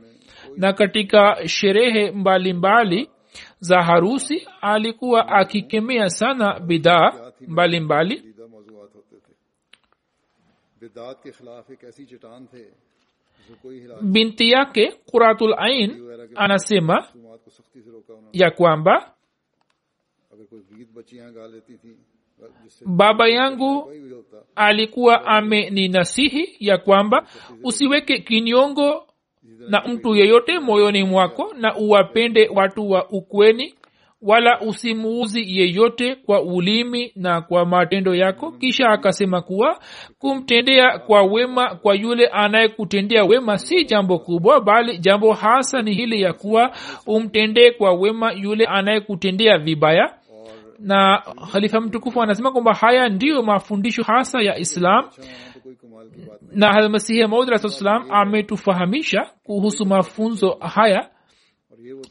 [0.58, 3.10] Na katika sherehe mbalimbali mbali,
[3.60, 8.24] za harusi alikuwa akikemea sana bidhaa mbalimbali.
[14.02, 17.08] Binti yake kuratul ain anasema
[18.34, 19.14] ya kwamba
[22.86, 23.92] baba yangu
[24.56, 27.28] alikuwa ame ni nasihi ya kwamba
[27.64, 29.04] usiweke kinyongo
[29.70, 33.74] na mtu yeyote moyoni mwako na uwapende watu wa ukweni
[34.22, 38.52] wala usimuuzi yeyote kwa ulimi na kwa matendo yako.
[38.52, 39.80] Kisha akasema kuwa
[40.20, 46.22] kumtendea kwa wema kwa yule anayekutendea wema si jambo kubwa bali jambo hasa ni hili
[46.22, 46.72] ya kuwa
[47.08, 50.14] umtendee kwa wema yule anayekutendea vibaya
[50.82, 55.10] na khalifa mtukufu anasema kwamba haya ndiyo mafundisho hasa ya islam.
[56.52, 61.10] Na halmasihi maudsalam ametufahamisha kuhusu mafunzo haya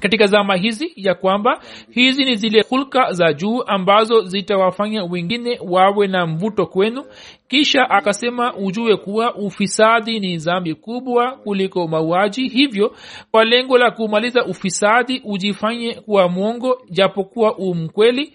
[0.01, 6.07] katika zama hizi ya kwamba hizi ni zile hulka za juu ambazo zitawafanya wengine wawe
[6.07, 7.05] na mvuto kwenu.
[7.49, 12.49] Kisha akasema ujue kuwa ufisadi ni zambi kubwa kuliko mauaji.
[12.49, 12.95] Hivyo
[13.31, 18.33] kwa lengo la kumaliza ufisadi ujifanye kuwa mwongo japokuwa umkweli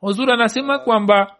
[0.00, 1.34] huzur anasema kwamba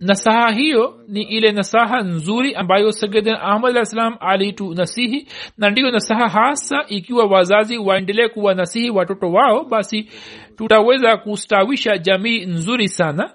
[0.00, 5.28] nasaha hiyo ni ile nasaha nzuri ambayo sagidin ahmad alah salam alitunasihi
[5.58, 10.08] na ndiyo nasaha hasa ikiwa wazazi waendelee kuwa nasihi watoto wao basi
[10.56, 13.34] tutaweza kustawisha jamii nzuri sana.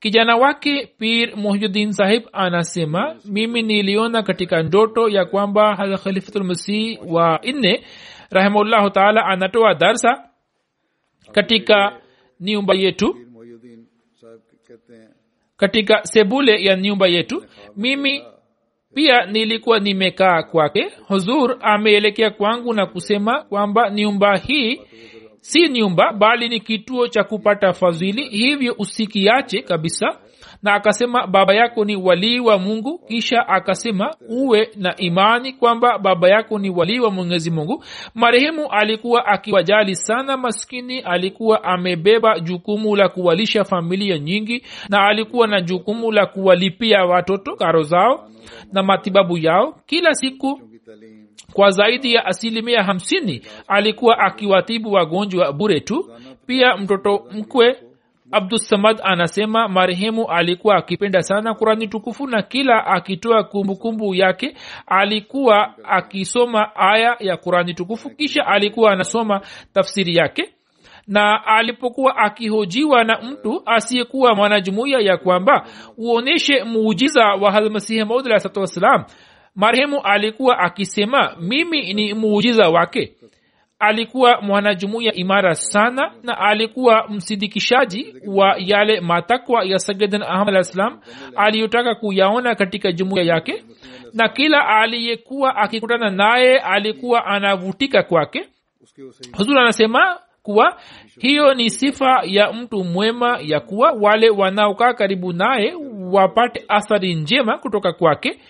[0.00, 7.84] Kijana wake pir muhyiddin sahib anasema mimi niliona katika ndoto ya kwamba khalifatulmasih wa nne
[8.30, 10.24] rahimahullahu taala anatoa darsa
[11.32, 12.00] katika
[12.40, 13.16] nyumba yetu
[15.60, 17.44] katika sebule ya nyumba yetu.
[17.76, 18.22] Mimi
[18.94, 20.90] pia nilikuwa nimekaa kwake.
[21.08, 24.80] Huzur ameelekea kwangu na kusema kwamba nyumba hii
[25.40, 28.28] si nyumba bali ni kituo cha kupata fadhili.
[28.28, 30.18] Hivyo usikiache kabisa
[30.62, 32.98] na akasema baba yako ni walii wa mungu.
[32.98, 37.84] Kisha akasema uwe na imani kwamba baba yako ni walii wa mwenyezi mungu.
[38.14, 45.60] Marehemu alikuwa akiwajali sana maskini alikuwa amebeba jukumu la kuwalisha familia nyingi na alikuwa na
[45.60, 48.28] jukumu la kuwalipia watoto karo zao
[48.72, 49.74] na matibabu yao.
[49.86, 50.60] Kila siku
[51.52, 56.10] kwa zaidi ya asilimia hamsini alikuwa akiwatibu wagonjwa bure tu.
[56.46, 57.76] Pia mtoto mkwe
[58.32, 66.76] abdusamad anasema marehemu alikuwa akipenda sana kurani tukufu na kila akitoa kumbukumbu yake alikuwa akisoma
[66.76, 69.40] aya ya kurani tukufu kisha alikuwa anasoma
[69.72, 70.54] tafsiri yake.
[71.06, 75.66] Na alipokuwa akihojiwa na mtu asiyekuwa mwanajumuiya ya kwamba
[75.98, 79.04] uonyeshe muujiza wa halmasihi maud alah wassalam
[79.54, 83.12] marehemu alikuwa akisema mimi ni muujiza wake
[83.80, 91.00] alikuwa mwanajumuiya imara sana na alikuwa msidikishaji wa yale matakwa ya sagedan ahmad alah salam
[91.36, 93.64] aliyotaka kuyaona katika jumuiya yake.
[94.14, 98.48] Na kila aliyekuwa akikutana naye alikuwa anavutika kwake.
[99.36, 100.76] Huzur anasema kuwa
[101.18, 105.74] hiyo ni sifa ya mtu mwema ya kuwa wale wanaokaa karibu naye
[106.12, 108.40] wapate athari njema kutoka kwake.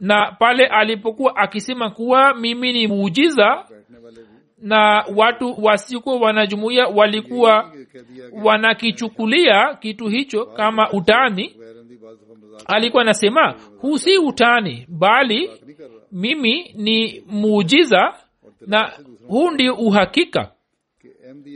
[0.00, 3.64] Na pale alipokuwa akisema kuwa mimi ni muujiza
[4.58, 7.72] na watu wasikuwa wanajumuia walikuwa
[8.42, 11.56] wanakichukulia kitu hicho kama utani.
[12.66, 15.50] Alikuwa anasema huu si utani bali
[16.12, 18.14] mimi ni muujiza
[18.66, 18.92] na
[19.28, 20.52] huu ndio uhakika.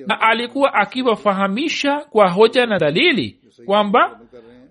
[0.06, 4.20] Na alikuwa akiwafahamisha kwa hoja na dalili kwamba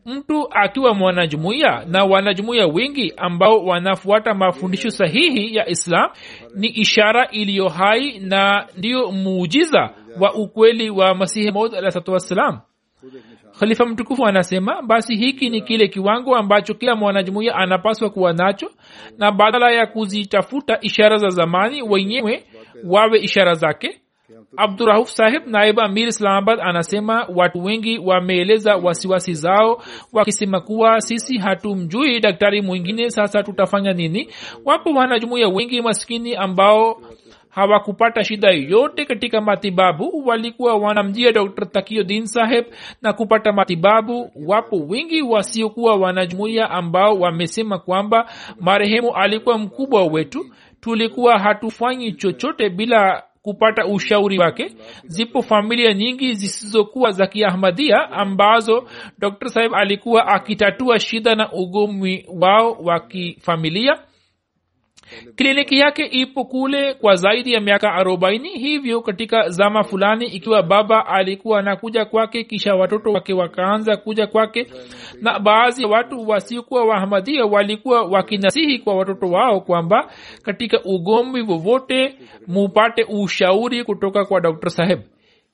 [0.05, 6.09] mtu akiwa mwanajumuiya na wanajumuiya wengi ambao wanafuata mafundisho sahihi ya islam
[6.55, 9.89] ni ishara iliyo hai na ndiyo muujiza
[10.19, 12.59] wa ukweli wa masihi maud alahsatu wassalam.
[13.59, 18.71] Khalifa mtukufu anasema basi hiki ni kile kiwango ambacho kila mwanajumuiya anapaswa kuwa nacho
[19.17, 22.43] na badala ya kuzitafuta ishara za zamani wenyewe
[22.85, 24.01] wawe ishara zake
[24.57, 29.81] abdurahuf sahib naibu amir islamabad anasema watu wengi wameeleza wasiwasi zao
[30.13, 34.29] wakisema kuwa sisi hatumjui daktari mwingine sasa tutafanya nini?
[34.65, 37.01] Wapo wanajumuia wengi maskini ambao
[37.49, 40.23] hawakupata shida yoyote katika matibabu.
[40.25, 42.65] Walikuwa wanamjia dr takiodin saheb
[43.01, 44.31] na kupata matibabu.
[44.47, 50.45] Wapo wengi wasiokuwa wanajumuia ambao wamesema kwamba marehemu alikuwa mkubwa wetu.
[50.81, 54.71] Tulikuwa hatufanyi chochote bila kupata ushauri wake.
[55.05, 58.87] Zipo familia nyingi zisizokuwa za kiahmadia ambazo
[59.19, 63.99] dr saheb alikuwa akitatua shida na ugomwi wao wa kifamilia
[65.35, 68.49] kliniki yake ipo kule kwa zaidi ya miaka arobaini.
[68.49, 74.67] Hivyo katika zama fulani ikiwa baba alikuwa anakuja kwake kisha watoto wake wakaanza kuja kwake
[75.21, 80.11] na baadhi ya watu wasiokuwa wahamadia walikuwa wakinasihi kwa watoto wao kwamba
[80.43, 82.15] katika ugomvi vovote
[82.47, 84.99] mupate ushauri kutoka kwa dr saheb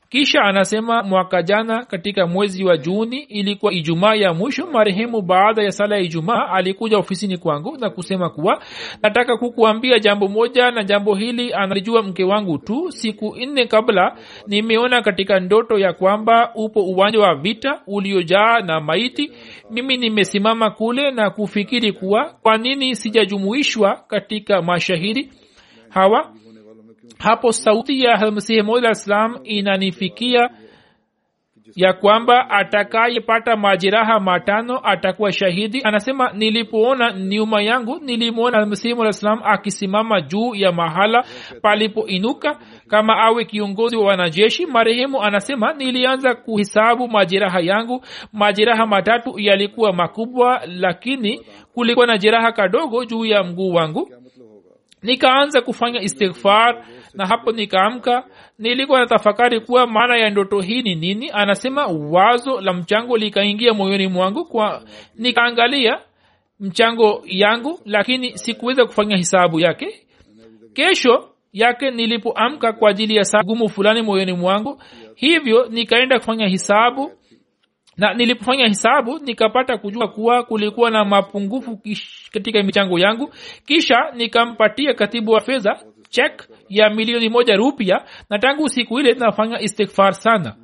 [0.10, 5.72] kisha anasema mwaka jana katika mwezi wa juni ilikuwa ijumaa ya mwisho marehemu baada ya
[5.72, 8.62] sala ya ijumaa alikuja ofisini kwangu na kusema kuwa
[9.04, 12.92] nataka kukuambia jambo moja na jambo hili analijua mke wangu tu.
[12.92, 19.32] Siku nne kabla nimeona katika ndoto ya kwamba upo uwanja wa vita uliojaa na maiti.
[19.72, 25.32] Mimi nimesimama kule na kufikiri kuwa kwa nini sijajumuishwa katika mashahidi
[25.90, 26.32] hawa
[27.18, 30.50] hapo sauti ya halmasihi mola islam inanifikia
[31.76, 35.82] ya kwamba atakayepata majeraha matano atakuwa shahidi.
[35.84, 41.24] Anasema nilipoona nyuma yangu nilimwona almasihi mola salam akisimama juu ya mahala
[41.62, 44.66] palipoinuka kama awe kiongozi wa wanajeshi.
[44.66, 48.02] Marehemu anasema nilianza kuhesabu majeraha yangu.
[48.34, 51.42] Majeraha matatu yalikuwa makubwa lakini
[51.74, 54.10] kulikuwa na jeraha kadogo juu ya mguu wangu.
[55.04, 56.86] Nikaanza kufanya istighfar
[57.16, 58.24] na hapo nikaamka
[58.60, 61.30] nilikuwa na tafakari kuwa maana ya ndoto hii ni nini.
[61.34, 64.84] Anasema wazo la mchango likaingia moyoni mwangu kwa
[65.16, 66.00] nikaangalia
[66.60, 70.02] mchango yangu lakini sikuweza kufanya hisabu yake.
[70.74, 74.82] Kesho yake nilipoamka kwa ajili ya gumu fulani moyoni mwangu
[75.16, 77.12] hivyo nikaenda kufanya hisabu.
[77.98, 81.80] Na nilipofanya hisabu nikapata kujua kuwa kulikuwa na mapungufu
[82.32, 83.34] katika michango yangu.
[83.66, 85.80] Kisha nikampatia katibu wa fedha
[86.16, 90.56] chek ya milioni moja rupya na tangu siku ile nafanya istighfar sana.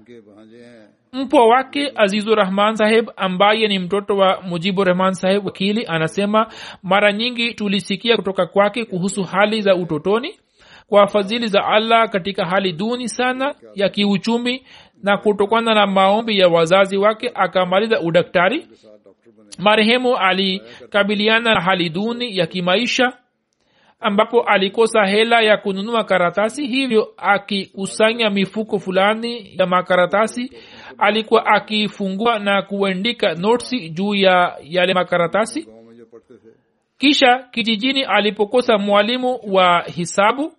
[1.13, 6.47] Mpwa wake azizu rahman saheb ambaye ni mtoto wa mujibu rahman saheb wakili anasema
[6.83, 10.39] mara nyingi tulisikia kutoka kwake kuhusu hali za utotoni
[10.87, 14.63] kwa fadhili za allah katika hali duni sana ya kiuchumi
[15.03, 18.67] na kutokana na maombi ya wazazi wake akamaliza udaktari.
[19.57, 23.13] Marehemu alikabiliana na hali duni ya kimaisha
[24.01, 30.51] ambapo alikosa hela ya kununua karatasi hivyo akikusanya mifuko fulani ya makaratasi
[30.97, 35.67] alikuwa akifungua na kuandika notsi juu ya yale makaratasi.
[36.97, 40.53] Kisha kijijini alipokosa mwalimu wa hisabu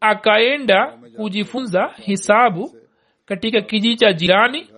[0.00, 2.74] akaenda kujifunza hisabu
[3.26, 4.68] katika kijiji cha jirani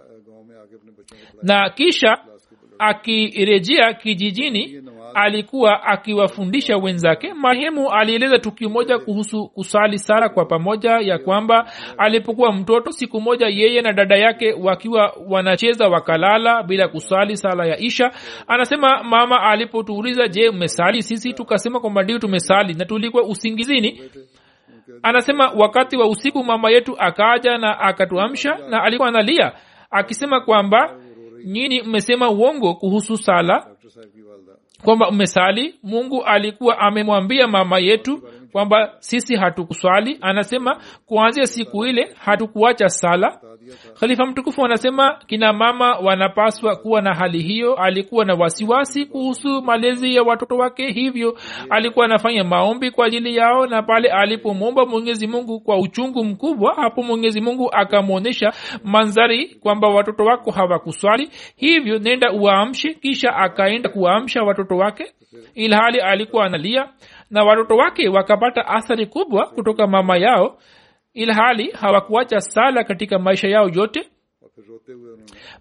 [1.42, 2.18] na kisha
[2.78, 4.82] akirejea kijijini
[5.14, 7.34] alikuwa akiwafundisha wenzake.
[7.34, 13.46] Marehemu alieleza tukio moja kuhusu kusali sala kwa pamoja ya kwamba alipokuwa mtoto siku moja
[13.46, 18.10] yeye na dada yake wakiwa wanacheza wakalala bila kusali sala ya isha.
[18.46, 21.32] Anasema mama alipotuuliza je mmesali sisi?
[21.32, 24.00] Tukasema kwamba ndio tumesali na tulikuwa usingizini.
[25.02, 29.52] Anasema wakati wa usiku mama yetu akaja na akatuamsha na alikuwa analia
[29.90, 30.96] akisema kwamba
[31.44, 33.66] nyini mmesema uongo kuhusu sala
[34.84, 38.22] kwamba mmesali mungu alikuwa amemwambia mama yetu
[38.52, 40.18] kwamba sisi hatukuswali.
[40.20, 43.40] Anasema kuanzia siku ile hatukuacha sala.
[44.00, 47.74] Khalifa mtukufu anasema kina mama wanapaswa kuwa na hali hiyo.
[47.74, 51.38] Alikuwa na wasiwasi kuhusu malezi ya watoto wake hivyo
[51.70, 57.02] alikuwa anafanya maombi kwa ajili yao na pale alipomwomba mwenyezi mungu kwa uchungu mkubwa hapo
[57.02, 58.52] mwenyezi mungu akamwonyesha
[58.84, 61.30] manzari kwamba watoto wako hawakuswali.
[61.56, 65.12] Hivyo nenda uwaamshe kisha akaenda kuwaamsha watoto wake
[65.54, 66.88] ilhali alikuwa analia
[67.32, 70.58] na watoto wake wakapata athari kubwa kutoka mama yao
[71.14, 74.08] ilhali hawakuacha sala katika maisha yao yote.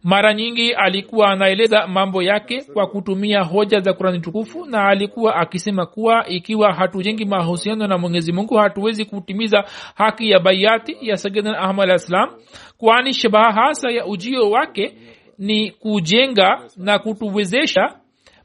[0.03, 5.85] Mara nyingi alikuwa anaeleza mambo yake kwa kutumia hoja za kurani tukufu na alikuwa akisema
[5.85, 9.63] kuwa ikiwa hatujengi mahusiano na mwenyezi mungu hatuwezi kutimiza
[9.95, 12.29] haki ya baiati ya sagidan ahmad alah ssalam
[12.77, 14.97] kwani shabaha hasa ya ujio wake
[15.37, 18.00] ni kujenga na kutuwezesha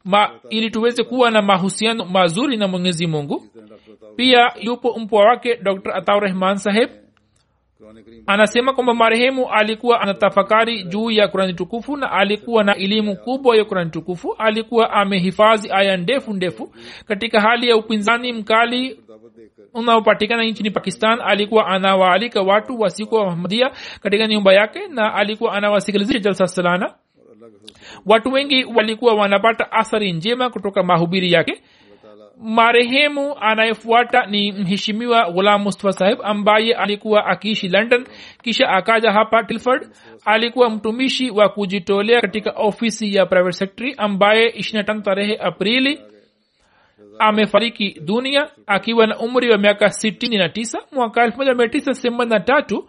[0.07, 3.43] ma, ili tuweze kuwa na mahusiano mazuri na mwenyezi mungu.
[4.17, 6.91] Pia yupo mpwa wake dr atau rehman saheb
[8.27, 13.65] anasema kwamba marehemu alikuwa anatafakari juu ya kurani tukufu na alikuwa na elimu kubwa ya
[13.65, 14.35] kurani tukufu.
[14.39, 16.73] Alikuwa amehifadhi aya ndefu ndefu.
[17.09, 19.01] Katika hali ya upinzani mkali
[19.75, 23.71] unaopatikana nchini pakistan alikuwa anawaalika watu wasikuwa wahmadia
[24.03, 26.95] katika nyumba yake na alikuwa anawasikilizisha jalsa salana
[28.07, 31.63] watu wengi walikuwa wanapata athari njema kutoka mahubiri yake.
[32.43, 38.07] Marehemu anayefuata ni mheshimiwa ghulam mustafa sahib ambaye alikuwa akiishi london
[38.43, 39.89] kisha akaja hapa tilford.
[40.25, 46.01] Alikuwa mtumishi wa kujitolea katika ofisi ya private secretary ambaye 25 tarehe aprili
[47.19, 52.83] amefariki dunia akiwa na umri wa miaka 69 mwaka 1983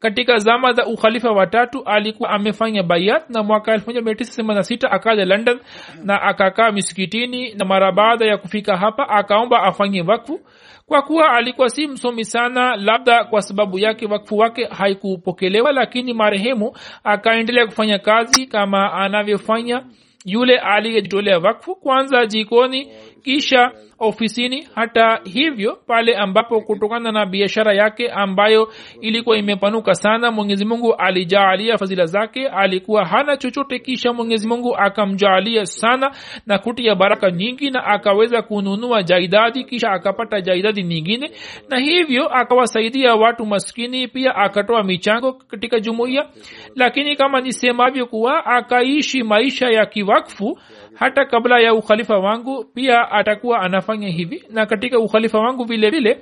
[0.00, 5.60] katika zama za ukhalifa watatu alikuwa amefanya bayat na mwaka 1986 akaja london
[6.04, 10.40] na akakaa misikitini na mara baada ya kufika hapa akaomba afanye wakfu.
[10.86, 16.76] Kwa kuwa alikuwa si msomi sana labda kwa sababu yake wakfu wake haikupokelewa lakini marehemu
[17.04, 19.84] akaendelea kufanya kazi kama anavyofanya
[20.28, 22.88] yule aliyejitolea wakfu kwanza jikoni
[23.24, 24.68] kisha ofisini.
[24.74, 31.78] Hata hivyo pale ambapo kutokana na biashara yake ambayo ilikuwa imepanuka sana mwenyezi mungu alijaalia
[31.78, 32.48] fadhila zake.
[32.48, 36.10] Alikuwa hana chochote kisha mwenyezi mungu akamjaalia sana
[36.46, 41.30] na kutia baraka nyingi na akaweza kununua jaidadi kisha akapata jaidadi nyingine.
[41.68, 46.28] Na hivyo akawasaidia watu maskini pia akatoa michango katika jumuiya.
[46.76, 49.86] Lakini kama nisemavyo kuwa akaishi maisha ya
[50.18, 50.58] wakfu
[50.94, 54.44] hata kabla ya ukhalifa wangu pia atakuwa anafanya hivi.
[54.50, 56.20] Na katika ukhalifa wangu vile vile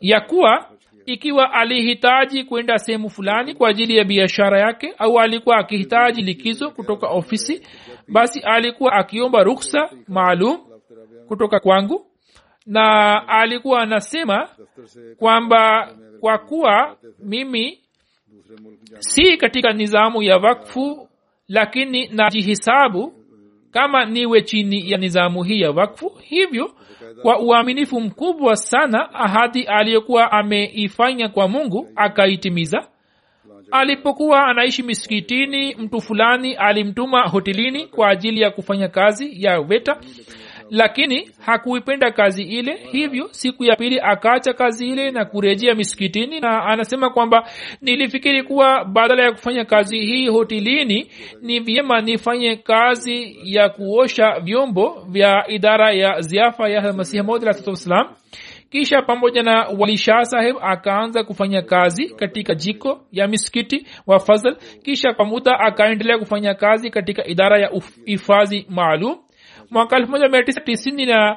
[0.00, 0.68] ya kuwa
[1.06, 7.06] ikiwa alihitaji kwenda sehemu fulani kwa ajili ya biashara yake au alikuwa akihitaji likizo kutoka
[7.08, 7.66] ofisi
[8.08, 10.58] basi alikuwa akiomba ruksa maalum
[11.28, 12.06] kutoka kwangu.
[12.66, 14.48] Na alikuwa anasema
[15.18, 17.78] kwamba kwa kuwa mimi
[18.98, 21.08] si katika nizamu ya wakfu
[21.52, 23.12] lakini najihisabu
[23.70, 26.12] kama niwe chini ya nizamu hii ya wakfu.
[26.22, 26.70] Hivyo
[27.22, 32.88] kwa uaminifu mkubwa sana ahadi aliyokuwa ameifanya kwa mungu akaitimiza.
[33.70, 39.96] Alipokuwa anaishi misikitini mtu fulani alimtuma hotelini kwa ajili ya kufanya kazi ya weta
[40.72, 42.76] lakini hakuipenda kazi ile.
[42.92, 47.48] Hivyo siku ya pili akaacha kazi ile na kurejea misikitini na anasema kwamba
[47.80, 51.10] nilifikiri kuwa badala ya kufanya kazi hii hotelini
[51.42, 57.44] ni vyema nifanye kazi ya kuosha vyombo vya idara ya ziafa ya masihi maud
[58.70, 64.56] kisha pamoja na walisha saheb akaanza kufanya kazi katika jiko ya misikiti wa fazl.
[64.82, 67.70] Kisha kwa muda akaendelea kufanya kazi katika idara ya
[68.04, 69.16] hifadhi maalum
[69.72, 71.36] mwaka elfu moja mia tisa tisini na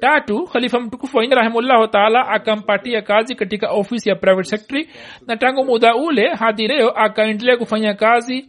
[0.00, 4.88] tatu khalifa mtukufu wa waini rahimullahu taala akampatia kazi katika ofisi ya private secretary.
[5.26, 8.46] Na tangu muda ule hadi leo akaendelea kufanya kazi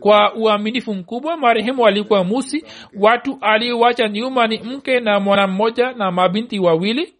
[0.00, 1.36] kwa uaminifu mkubwa.
[1.36, 2.64] Marehemu alikuwa musi.
[3.00, 7.14] Watu aliowacha nyuma ni mke na mwana mmoja na mabinti wawili.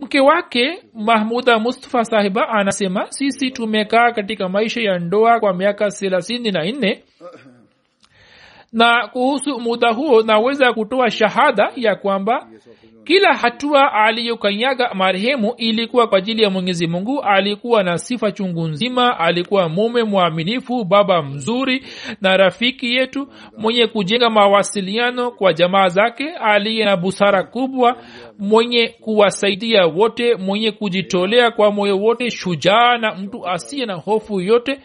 [0.00, 6.50] Mke wake mahmuda mustafa sahiba anasema sisi tumekaa katika maisha ya ndoa kwa miaka thelathini
[6.50, 7.02] na nne
[8.72, 12.48] na kuhusu muda huo naweza kutoa shahada ya kwamba
[13.04, 17.20] kila hatua aliyokanyaga marehemu ilikuwa kwa ajili ya mwenyezi mungu.
[17.22, 21.84] Alikuwa na sifa chungu nzima alikuwa mume mwaminifu baba mzuri
[22.20, 27.96] na rafiki yetu mwenye kujenga mawasiliano kwa jamaa zake aliye na busara kubwa
[28.38, 34.78] mwenye kuwasaidia wote mwenye kujitolea kwa moyo wote shujaa na mtu asiye na hofu yote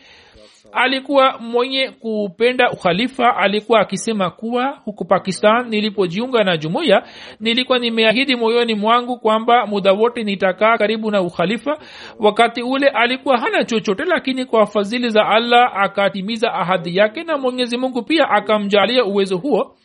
[0.75, 7.03] alikuwa mwenye kupenda ukhalifa alikuwa akisema kuwa huku pakistan nilipojiunga na jumuiya
[7.39, 11.77] nilikuwa nimeahidi moyoni mwangu kwamba muda wote nitakaa karibu na ukhalifa.
[12.19, 17.77] Wakati ule alikuwa hana chochote lakini kwa fadhili za allah akatimiza ahadi yake na mwenyezi
[17.77, 19.75] mungu pia akamjalia uwezo huo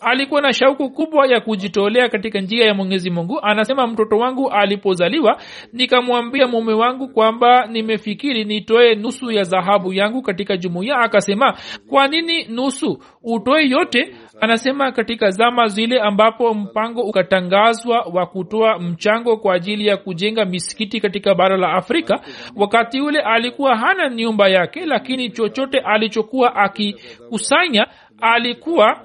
[0.00, 3.38] alikuwa na shauku kubwa ya kujitolea katika njia ya mwenyezi mungu.
[3.42, 5.40] Anasema mtoto wangu alipozaliwa
[5.72, 10.96] nikamwambia mume wangu kwamba nimefikiri nitoe nusu ya dhahabu yangu katika jumuiya.
[10.98, 11.54] Akasema
[11.88, 12.98] kwa nini nusu?
[13.22, 14.14] Utoe yote?
[14.40, 21.00] Anasema katika zama zile ambapo mpango ukatangazwa wa kutoa mchango kwa ajili ya kujenga misikiti
[21.00, 22.20] katika bara la afrika
[22.56, 27.86] wakati ule alikuwa hana nyumba yake lakini chochote alichokuwa akikusanya
[28.20, 29.00] alikuwa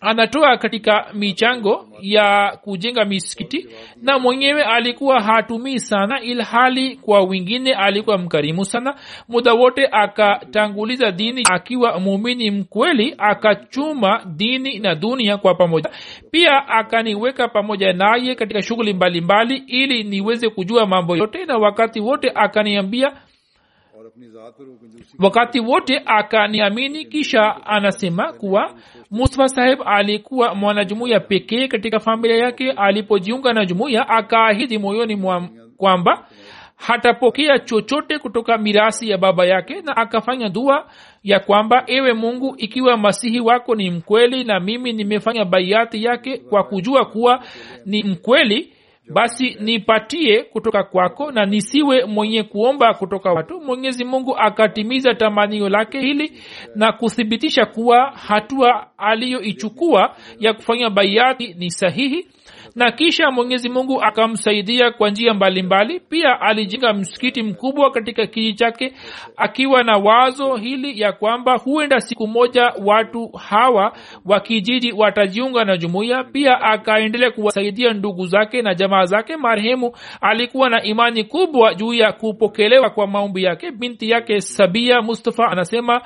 [0.00, 3.68] anatoa katika michango ya kujenga misikiti
[4.02, 8.94] na mwenyewe alikuwa hatumii sana ilhali kwa wingine alikuwa mkarimu sana.
[9.28, 15.90] Muda wote akatanguliza dini akiwa muumini mkweli akachuma dini na dunia kwa pamoja.
[16.30, 22.32] Pia akaniweka pamoja naye katika shughuli mbalimbali ili niweze kujua mambo yote na wakati wote
[22.34, 23.12] akaniambia
[25.18, 28.74] wakati wote akaniamini kisha anasema kuwa
[29.10, 32.70] mustafa saheb alikuwa mwanajumuiya pekee katika familia yake.
[32.72, 35.22] Alipojiunga na jumuiya akaahidi moyoni
[35.76, 36.26] kwamba
[36.76, 40.90] hatapokea chochote kutoka mirasi ya baba yake na akafanya dua
[41.22, 46.64] ya kwamba ewe mungu ikiwa masihi wako ni mkweli na mimi nimefanya baiati yake kwa
[46.64, 47.44] kujua kuwa
[47.86, 48.72] ni mkweli
[49.08, 53.60] basi nipatie kutoka kwako na nisiwe mwenye kuomba kutoka watu.
[53.60, 56.32] Mwenyezi mungu akatimiza tamanio lake hili
[56.74, 62.26] na kuthibitisha kuwa hatua aliyoichukua ya kufanya baiati ni sahihi
[62.76, 66.00] na kisha mwenyezi mungu akamsaidia kwa njia mbalimbali.
[66.00, 68.92] Pia alijenga msikiti mkubwa katika kiji chake
[69.36, 73.92] akiwa na wazo hili ya kwamba huenda siku moja watu hawa
[74.24, 76.24] wa kijiji watajiunga na jumuiya.
[76.24, 79.36] Pia akaendelea kuwasaidia ndugu zake na jamaa zake.
[79.36, 83.70] Marehemu alikuwa na imani kubwa juu ya kupokelewa kwa maombi yake.
[83.70, 86.00] Binti yake sabia mustafa anasema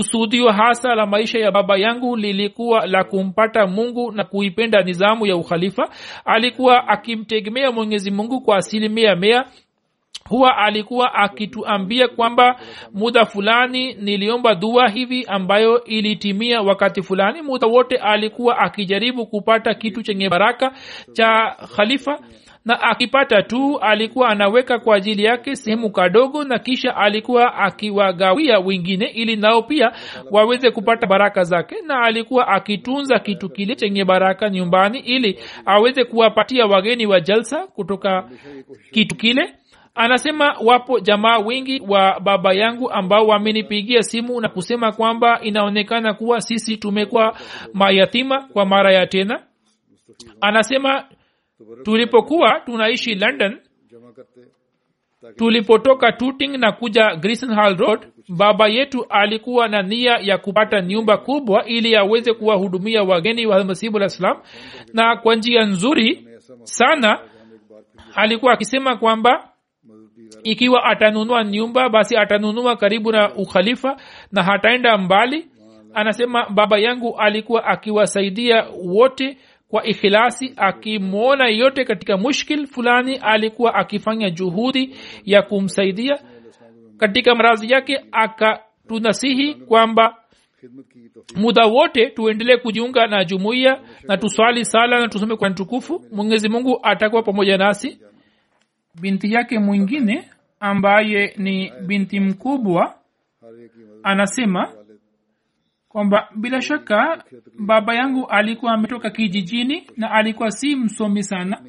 [0.00, 5.36] kusudio hasa la maisha ya baba yangu lilikuwa la kumpata mungu na kuipenda nizamu ya
[5.36, 5.88] ukhalifa.
[6.24, 9.44] Alikuwa akimtegemea mwenyezi mungu kwa asilimia mea
[10.28, 12.60] huwa alikuwa akituambia kwamba
[12.94, 17.42] muda fulani niliomba dua hivi ambayo ilitimia wakati fulani.
[17.42, 20.72] Muda wote alikuwa akijaribu kupata kitu chenye baraka
[21.12, 22.18] cha khalifa
[22.64, 29.06] na akipata tu alikuwa anaweka kwa ajili yake sehemu kadogo na kisha alikuwa akiwagawia wengine
[29.06, 29.92] ili nao pia
[30.30, 36.66] waweze kupata baraka zake na alikuwa akitunza kitu kile chenye baraka nyumbani ili aweze kuwapatia
[36.66, 38.28] wageni wa jalsa kutoka
[38.92, 39.54] kitu kile.
[39.94, 46.40] Anasema wapo jamaa wengi wa baba yangu ambao wamenipigia simu na kusema kwamba inaonekana kuwa
[46.40, 47.36] sisi tumekuwa
[47.74, 49.42] mayatima kwa mara ya tena.
[50.40, 51.04] Anasema
[51.84, 53.58] tulipokuwa tunaishi london
[55.36, 61.64] tulipotoka tuting na kuja grisenhall road baba yetu alikuwa na nia ya kupata nyumba kubwa
[61.64, 64.36] ili aweze kuwahudumia wageni wa masibu alah salam
[64.94, 66.28] na kwa njia nzuri
[66.62, 67.18] sana
[68.14, 69.48] alikuwa akisema kwamba
[70.42, 73.96] ikiwa atanunua nyumba basi atanunua karibu na ukhalifa
[74.32, 75.46] na hataenda mbali
[75.94, 79.38] anasema baba yangu alikuwa akiwasaidia wote
[79.70, 86.18] kwa ikhilasi akimwona yote katika mushkil fulani alikuwa akifanya juhudi ya kumsaidia.
[86.98, 90.16] Katika marazi yake akatunasihi kwamba
[91.36, 96.04] muda wote tuendelee kujiunga na jumuiya na tuswali sala na tusome kwa tukufu.
[96.12, 98.00] Mwenyezi mungu atakuwa pamoja nasi.
[99.00, 100.28] Binti yake mwingine
[100.60, 102.94] ambaye ni binti mkubwa
[104.02, 104.72] anasema
[105.90, 107.24] kwamba bila shaka
[107.58, 111.62] baba yangu alikuwa ametoka kijijini na alikuwa si msomi sana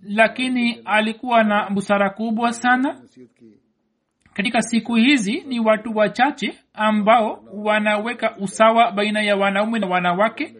[0.00, 3.00] lakini alikuwa na busara kubwa sana.
[4.34, 10.54] Katika siku hizi ni watu wachache ambao wanaweka usawa baina ya wanaume na wanawake.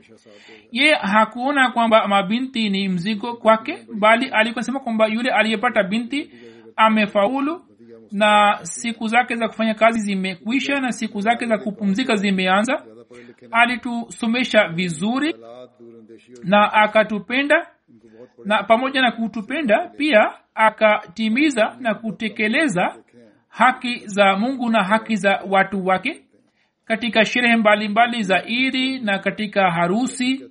[0.73, 6.31] Ye hakuona kwamba mabinti ni mzigo kwake bali alikuwa sema kwamba yule aliyepata binti
[6.77, 7.66] amefaulu
[8.13, 12.83] na siku zake za kufanya kazi zimekwisha na siku zake za kupumzika zimeanza.
[13.51, 15.35] Alitusomesha vizuri
[16.45, 17.67] na akatupenda
[18.45, 22.97] na pamoja na kutupenda pia akatimiza na kutekeleza
[23.49, 26.23] haki za mungu na haki za watu wake
[26.85, 30.45] katika sherehe mbalimbali za idi na katika harusi.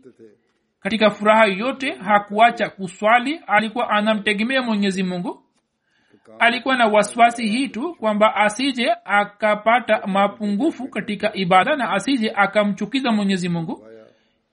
[0.79, 5.44] Katika furaha yote hakuacha kuswali alikuwa anamtegemea mwenyezi mungu
[6.39, 13.49] alikuwa na wasiwasi hii tu kwamba asije akapata mapungufu katika ibada na asije akamchukiza mwenyezi
[13.49, 13.87] mungu.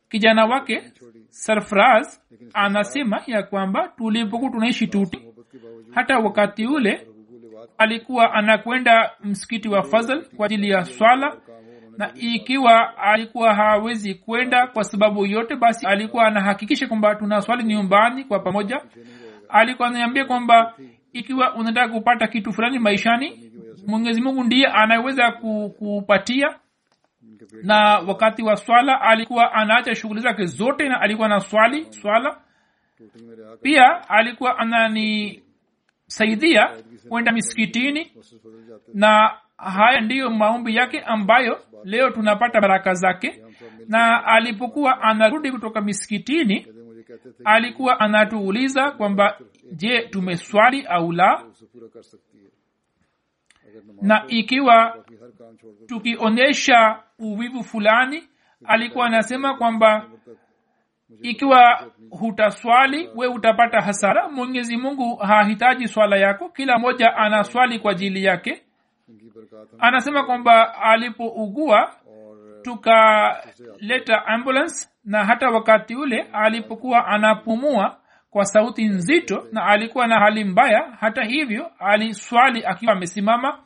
[0.09, 0.83] Kijana wake
[1.29, 2.19] sarfraz
[2.55, 5.23] anasema ya kwamba tulipoku tunaishi tuti
[5.95, 7.07] hata wakati ule
[7.79, 11.37] alikuwa anakwenda msikiti wa fazl kwa ajili ya swala
[11.99, 18.25] na ikiwa alikuwa hawezi kwenda kwa sababu yote basi alikuwa anahakikisha kwamba tuna swali nyumbani
[18.25, 18.81] kwa pamoja.
[19.49, 20.75] Alikuwa ananiambia kwamba
[21.13, 23.53] ikiwa unataka kupata kitu fulani maishani
[23.87, 25.33] mwenyezi mungu ndiye anaweza
[25.79, 26.57] kupatia.
[27.63, 32.41] Na wakati wa swala alikuwa anaacha shughuli zake zote na alikuwa na swali swala.
[33.63, 36.71] Pia alikuwa ananisaidia
[37.09, 38.13] kwenda misikitini.
[38.95, 43.43] Na haya ndiyo maombi yake ambayo leo tunapata baraka zake.
[43.89, 46.67] Na alipokuwa anarudi kutoka misikitini
[47.45, 49.39] alikuwa anatuuliza kwamba
[49.77, 51.45] je tumeswali au la?
[54.03, 55.05] Na ikiwa
[55.87, 58.29] tukionyesha uwivu fulani
[58.65, 60.09] alikuwa anasema kwamba
[61.23, 64.29] ikiwa hutaswali we utapata hasara.
[64.29, 68.63] Mwenyezi mungu hahitaji swala yako kila mmoja anaswali kwa ajili yake.
[69.79, 71.95] Anasema kwamba alipougua
[72.63, 77.97] tukaleta ambulance na hata wakati ule alipokuwa anapumua
[78.33, 80.97] kwa sauti nzito na alikuwa na hali mbaya.
[81.01, 83.59] Hata hivyo aliswali akiwa amesimama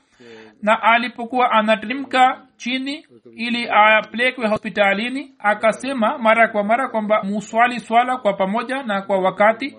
[0.62, 3.06] na alipokuwa anateremka chini
[3.36, 9.76] ili apelekwe hospitalini akasema mara kwa mara kwamba muswali swala kwa pamoja na kwa wakati.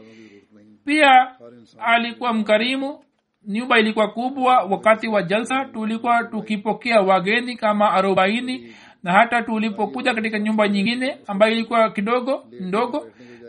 [0.86, 1.32] Pia
[1.80, 3.04] alikuwa mkarimu.
[3.48, 4.64] Nyumba ilikuwa kubwa.
[4.64, 11.52] Wakati wa jalsa tulikuwa tukipokea wageni kama arobaini na hata tulipokuja katika nyumba nyingine ambayo
[11.54, 13.08] ilikuwa kidogo ndogo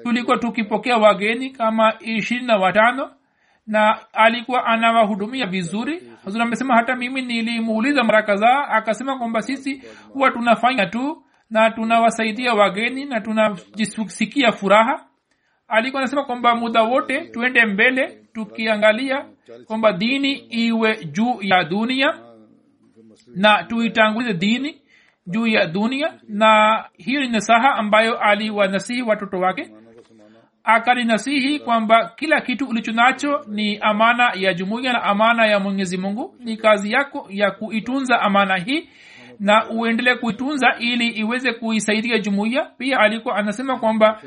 [0.09, 3.11] tulikuwa tukipokea wageni kama ishirini na watano
[3.67, 6.03] na alikuwa anawahudumia vizuri.
[6.25, 9.83] Hazur amesema hata mimi nilimuuliza mara kadhaa akasema kwamba sisi
[10.13, 15.05] huwa tunafanya tu na tunawasaidia wageni na tunajisikia furaha.
[15.69, 19.25] Alikuwa anasema kwamba muda wote tuende mbele tukiangalia
[19.67, 22.19] kwamba dini iwe juu ya dunia
[23.37, 24.81] na tuitangulize dini
[25.27, 29.71] juu ya dunia na hiyo ni nasaha ambayo aliwanasihi watoto wake
[30.65, 36.35] akaninasihi kwamba kila kitu ulicho nacho ni amana ya jumuiya na amana ya mwenyezi mungu.
[36.41, 38.89] Ni kazi yako ya kuitunza amana hii
[39.41, 42.65] na uendelee kuitunza ili iweze kuisaidia jumuiya.
[42.79, 44.21] Pia alikuwa anasema kwamba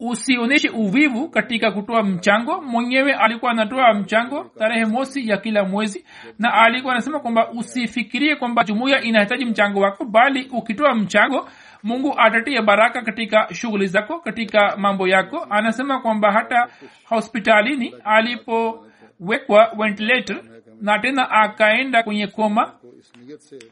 [0.00, 2.60] usionyeshe uvivu katika kutoa mchango.
[2.62, 6.04] Mwenyewe alikuwa anatoa mchango tarehe mosi ya kila mwezi
[6.38, 11.48] na alikuwa anasema kwamba usifikirie kwamba jumuiya inahitaji mchango wako bali ukitoa mchango
[11.82, 15.46] mungu atatia baraka katika shughuli zako katika mambo yako.
[15.50, 16.68] Anasema kwamba hata
[17.04, 20.36] hospitalini alipowekwa ventilator
[20.80, 22.72] na tena akaenda kwenye koma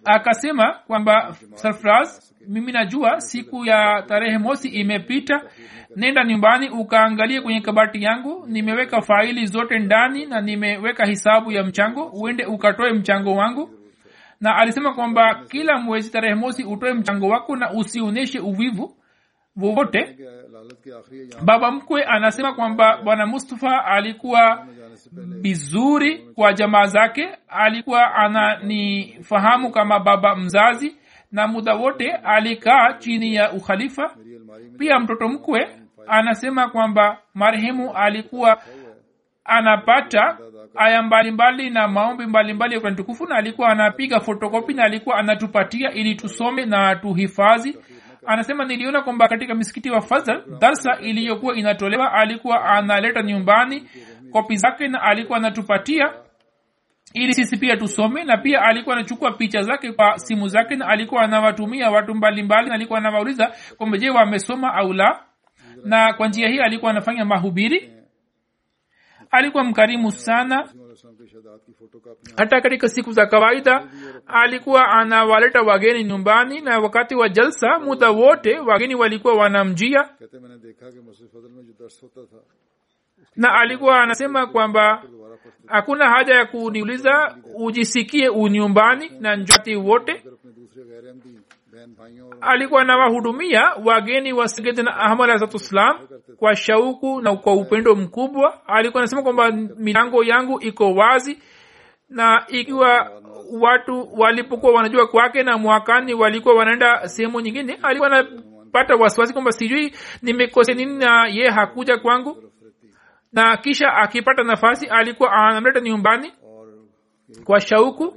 [0.04, 5.40] akasema kwamba sarfraz mimi najua siku ya tarehe mosi imepita.
[5.96, 8.44] Nenda nyumbani ukaangalie kwenye kabati yangu.
[8.46, 12.04] Nimeweka faili zote ndani na nimeweka hisabu ya mchango.
[12.14, 13.70] Uende ukatoe mchango wangu
[14.40, 18.96] na alisema kwamba kila mwezi tarehe mosi utoe mchango wako na usionyeshe uvivu
[19.56, 20.16] vovote
[21.44, 24.66] baba mkwe anasema kwamba bwana mustafa alikuwa
[25.12, 30.96] vizuri kwa jamaa zake alikuwa ananifahamu kama baba mzazi
[31.32, 34.14] na muda wote alikaa chini ya ukhalifa.
[34.78, 35.68] Pia mtoto mkwe
[36.06, 38.62] anasema kwamba marehemu alikuwa
[39.44, 40.38] anapata
[40.78, 46.14] aya mbalimbali na maombi mbalimbali ya tukufu na alikuwa anapiga fotokopi na alikuwa anatupatia ili
[46.14, 47.76] tusome na tuhifadhi.
[48.26, 53.88] Anasema niliona kwamba katika misikiti wa fazal darsa iliyokuwa inatolewa alikuwa analeta nyumbani
[54.32, 56.12] kopi zake na alikuwa anatupatia
[57.14, 61.22] ili sisi pia tusome na pia alikuwa anachukua picha zake kwa simu zake na alikuwa
[61.22, 65.20] anawatumia watu mbalimbali alikuwa anawauliza kwamba je wamesoma au la?
[65.84, 67.92] Na kwa njia hii alikuwa anafanya mahubiri
[69.30, 70.68] alikuwa mkarimu sana.
[72.36, 73.88] Hata katika siku za kawaida
[74.26, 80.08] alikuwa anawaleta wageni nyumbani na wakati wa jalsa muda wote wageni walikuwa wanamjia.
[83.36, 85.02] Na alikuwa anasema kwamba
[85.66, 90.22] hakuna haja ya kuniuliza ujisikie unyumbani na njati wote
[92.40, 98.66] alikuwa anawahudumia wageni wa sayyidina ahmad alahsatussalam kwa shauku na kwa upendo mkubwa.
[98.66, 101.38] Alikuwa anasema kwamba milango yangu iko wazi
[102.08, 103.10] na ikiwa
[103.60, 109.94] watu walipokuwa wanajua kwake na mwakani walikuwa wanaenda sehemu nyingine alikuwa anapata wasiwasi kwamba sijui
[110.22, 112.42] nimekose nini na ye hakuja kwangu.
[113.32, 116.32] Na kisha akipata nafasi alikuwa anamleta nyumbani
[117.44, 118.16] kwa shauku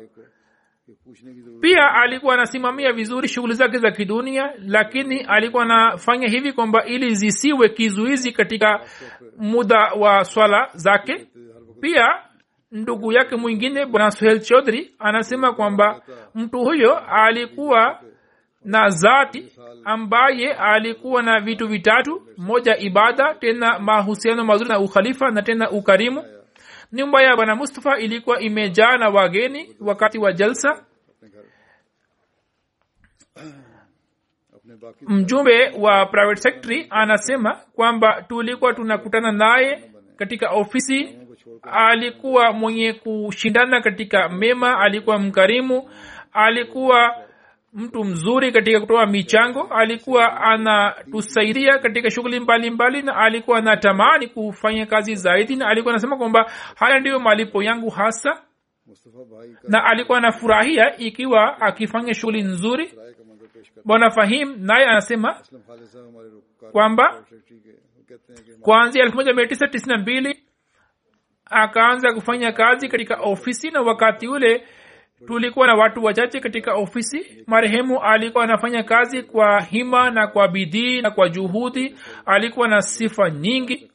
[1.62, 7.70] pia alikuwa anasimamia vizuri shughuli zake za kidunia lakini alikuwa anafanya hivi kwamba ili zisiwe
[7.70, 8.80] kizuizi katika
[9.38, 11.28] muda wa swala zake.
[11.82, 12.16] Pia
[12.72, 16.01] ndugu yake mwingine bwana suhel chodhri anasema kwamba
[16.36, 17.99] mtu huyo alikuwa
[18.66, 19.51] na zati
[19.86, 26.24] ambaye alikuwa na vitu vitatu moja ibada tena mahusiano mazuri na ukhalifa na tena ukarimu.
[26.93, 30.84] Nyumba ya bwana mustafa ilikuwa imejaa na wageni wakati wa jalsa
[35.08, 41.18] mjumbe wa private secretary anasema kwamba tulikuwa tunakutana naye katika ofisi.
[41.62, 45.89] Alikuwa mwenye kushindana katika mema alikuwa mkarimu
[46.34, 47.16] alikuwa
[47.74, 55.16] mtu mzuri katika kutoa michango alikuwa anatusaidia katika shughuli mbalimbali na alikuwa anatamani kufanya kazi
[55.16, 58.42] zaidi na alikuwa anasema kwamba haya ndiyo malipo yangu hasa.
[59.68, 62.94] Na alikuwa anafurahia ikiwa akifanya shughuli nzuri
[63.86, 65.41] bwana fahim naye anasema
[66.72, 67.24] kwamba
[68.62, 70.43] kwanzia elfu moja mia tisa tisini na mbili
[71.45, 74.68] akaanza kufanya kazi katika ofisi na wakati ule
[75.28, 77.43] tulikuwa na watu wachache katika ofisi.
[77.47, 81.95] Marehemu alikuwa anafanya kazi kwa hima na kwa bidii na kwa juhudi.
[82.26, 83.91] Alikuwa na sifa nyingi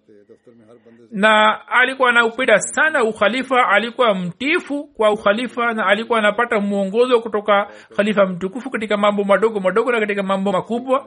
[1.10, 8.26] na alikuwa anaupenda sana ukhalifa alikuwa mtifu kwa ukhalifa na alikuwa anapata mwongozo kutoka khalifa
[8.26, 11.06] mtukufu katika mambo madogo madogo na katika mambo makubwa.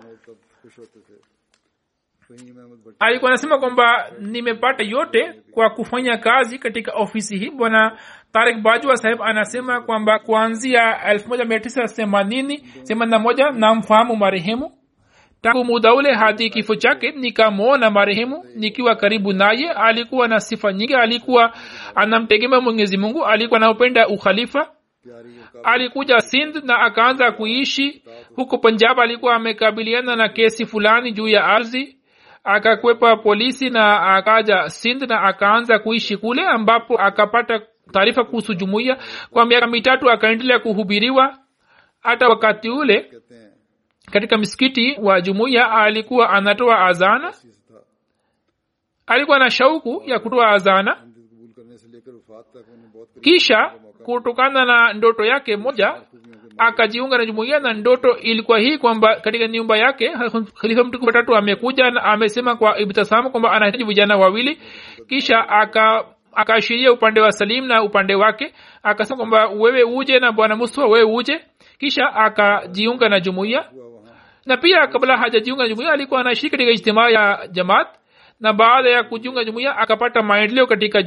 [2.99, 7.49] Alikuwa anasema kwamba nimepata yote kwa kufanya kazi katika ofisi hii.
[7.49, 7.97] Bwana
[8.31, 14.78] tarik bajwa sahib anasema kwamba kuanzia 1980 na namfahamu marehemu
[15.41, 19.71] tangu muda ule hadi kifo chake nikamwona marehemu nikiwa karibu naye.
[19.71, 21.53] Alikuwa na sifa nyingi alikuwa
[21.95, 24.71] anamtegemea mwenyezi mungu alikuwa anaupenda ukhalifa.
[25.63, 28.03] Alikuja sindh na akaanza kuishi
[28.35, 28.99] huko punjab.
[28.99, 31.95] Alikuwa amekabiliana na kesi fulani juu ya ardhi.
[32.43, 37.61] Akakwepa polisi na akaja sindh na akaanza kuishi kule ambapo akapata
[37.93, 38.97] taarifa kuhusu jumuiya.
[39.31, 41.37] Kwa miaka mitatu akaendelea kuhubiriwa.
[42.01, 43.11] Hata wakati ule
[44.11, 47.33] katika msikiti wa jumuiya alikuwa anatoa azana.
[49.07, 50.97] Alikuwa na shauku ya kutoa azana.
[53.21, 53.71] Kisha
[54.03, 56.01] kutokana na ndoto yake moja
[56.57, 60.11] akajiunga na jumuiya na ndoto ilikuwa hii kwamba katika nyumba yake
[60.61, 64.59] khalifa mtukufu watatu amekuja na amesema kwa ibtasamu kwamba anahitaji vijana wawili.
[65.07, 68.53] Kisha aka akaashiria upande wa salim na upande wake.
[68.83, 71.41] Akasema kwamba wewe uje na bwana muswa wewe uje.
[71.79, 73.69] Kisha akajiunga na jumuiya
[74.49, 77.87] na pia kabla hajajiunga na jumuiya alikuwa anaishi katika ijtimaa ya jamaat
[78.39, 81.03] na baada ya kujiunga jumuiya akapata maendeleo katika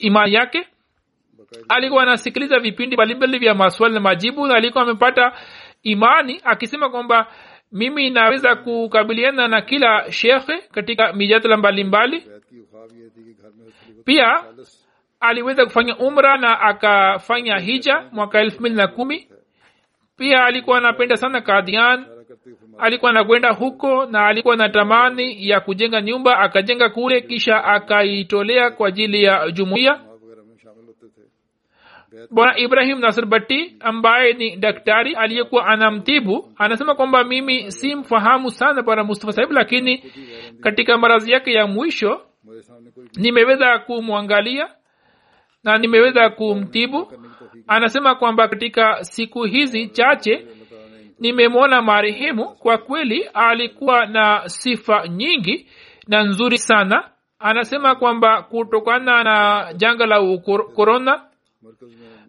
[0.00, 0.66] imani yake.
[1.68, 5.32] Alikuwa anasikiliza vipindi mbalimbali vya maswali na majibu na alikuwa amepata
[5.82, 7.26] imani akisema kwamba
[7.72, 12.22] mimi naweza kukabiliana na kila shekhe katika mijadala mbalimbali.
[14.04, 14.44] Pia
[15.20, 19.28] aliweza kufanya umra na akafanya hija mwaka elfu mbili na kumi
[20.16, 22.06] pia alikuwa anapenda sana kadian.
[22.78, 28.88] Alikuwa anakwenda huko na alikuwa na tamani ya kujenga nyumba akajenga kule kisha akaitolea kwa
[28.88, 30.00] ajili ya jumuiya.
[32.30, 38.82] Bwana ibrahim nasr batti ambaye ni daktari aliyekuwa anamtibu anasema kwamba mimi si mfahamu sana
[38.82, 40.04] bwana mustafa sahibu lakini
[40.60, 42.20] katika marazi yake ya mwisho
[43.16, 44.68] nimeweza kumwangalia
[45.64, 47.12] na nimeweza kumtibu
[47.66, 50.46] anasema kwamba katika siku hizi chache
[51.20, 52.44] nimemwona marehemu.
[52.44, 55.66] Kwa kweli alikuwa na sifa nyingi
[56.08, 57.08] na nzuri sana.
[57.38, 60.38] Anasema kwamba kutokana na janga la
[60.74, 61.22] korona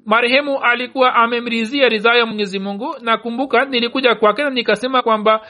[0.06, 2.96] marehemu alikuwa amemrizia ridhaa ya mwenyezi mungu.
[3.02, 5.42] Nakumbuka nilikuja kwake na nikasema kwamba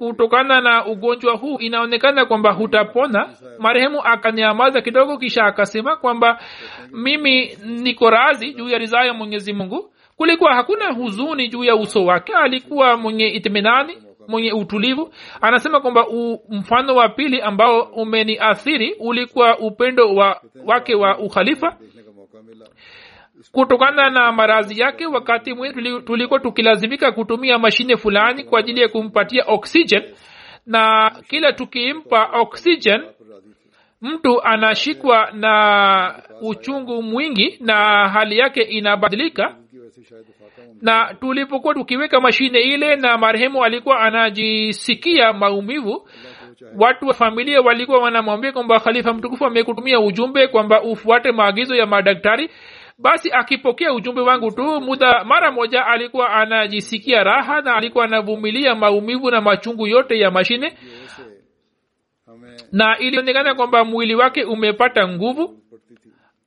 [0.00, 3.28] kutokana na ugonjwa huu inaonekana kwamba hutapona.
[3.58, 6.40] Marehemu akaniamaza kidogo kisha akasema kwamba
[6.92, 9.92] mimi niko razi juu ya ridhaa ya mwenyezi mungu.
[10.16, 12.32] Kulikuwa hakuna huzuni juu ya uso wake.
[12.34, 13.98] Alikuwa mwenye itminani
[14.28, 15.12] mwenye utulivu.
[15.40, 16.06] Anasema kwamba
[16.50, 21.76] mfano wa pili ambao umeniathiri ulikuwa upendo wa, wake wa ukhalifa
[23.52, 29.44] kutokana na maradhi yake wakati mwingine tulikuwa tukilazimika kutumia mashine fulani kwa ajili ya kumpatia
[29.46, 30.02] oxygen.
[30.66, 33.02] Na kila tukimpa oxygen
[34.02, 39.56] mtu anashikwa na uchungu mwingi na hali yake inabadilika.
[40.82, 46.08] Na tulipokuwa tukiweka mashine ile na marehemu alikuwa anajisikia maumivu
[46.78, 52.50] watu wa familia walikuwa wanamwambia kwamba khalifa mtukufu amekutumia ujumbe kwamba ufuate maagizo ya madaktari
[53.00, 59.30] basi akipokea ujumbe wangu tu muda mara moja alikuwa anajisikia raha na alikuwa anavumilia maumivu
[59.30, 60.76] na machungu yote ya mashine.
[62.72, 65.56] Na ilionekana kwamba mwili wake umepata nguvu.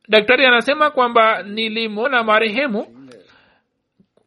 [0.10, 2.88] Daktari anasema kwamba nilimwona marehemu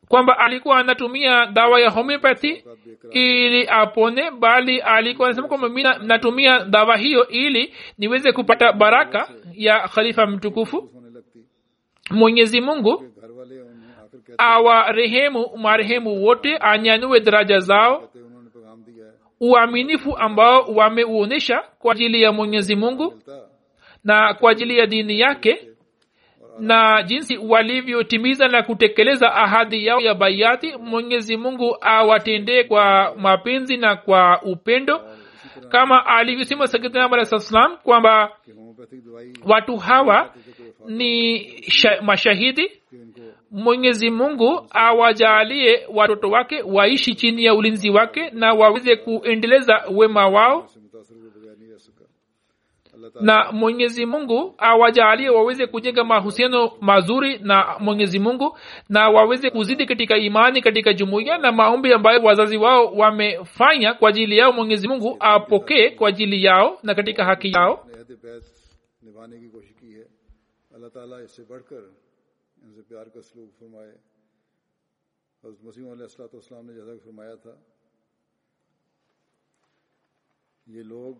[0.08, 2.62] kwamba alikuwa anatumia dawa ya homeopathy
[3.10, 9.88] ili apone bali alikuwa anasema kwamba mi natumia dawa hiyo ili niweze kupata baraka ya
[9.88, 10.90] khalifa mtukufu
[12.10, 13.04] mwenyezi mungu
[14.38, 18.08] awarehemu marehemu wote anyanyue daraja zao
[19.40, 23.14] uaminifu ambao wameuonyesha kwa ajili ya mwenyezi mungu
[24.04, 25.68] na kwa ajili ya dini yake
[26.58, 33.96] na jinsi walivyotimiza na kutekeleza ahadi yao ya baiati mwenyezi mungu awatendee kwa mapenzi na
[33.96, 35.00] kwa upendo
[35.68, 38.36] kama alivyosema sakitanam salam kwamba
[39.46, 40.34] watu hawa
[40.88, 42.70] ni shah, mashahidi?
[43.50, 50.66] Mwenyezi mungu awajalie watoto wake waishi chini ya ulinzi wake na waweze kuendeleza wema wao.
[53.20, 58.58] Na mwenyezi mungu awajalie waweze kujenga mahusiano mazuri na mwenyezi mungu
[58.88, 64.38] na waweze kuzidi katika imani katika jumuiya na maombi ambayo wazazi wao wamefanya kwa ajili
[64.38, 64.52] yao.
[64.52, 67.86] Mwenyezi mungu apokee kwa ajili yao na katika haki yao.
[70.76, 71.84] اللہ تعالیٰ اس سے بڑھ کر
[72.62, 73.92] ان سے پیار کا سلوک فرمائے۔
[75.42, 77.54] حضرت مسیم علیہ السلاۃ والسلام نے جیسا کہ فرمایا تھا،
[80.66, 81.14] یہ لوگ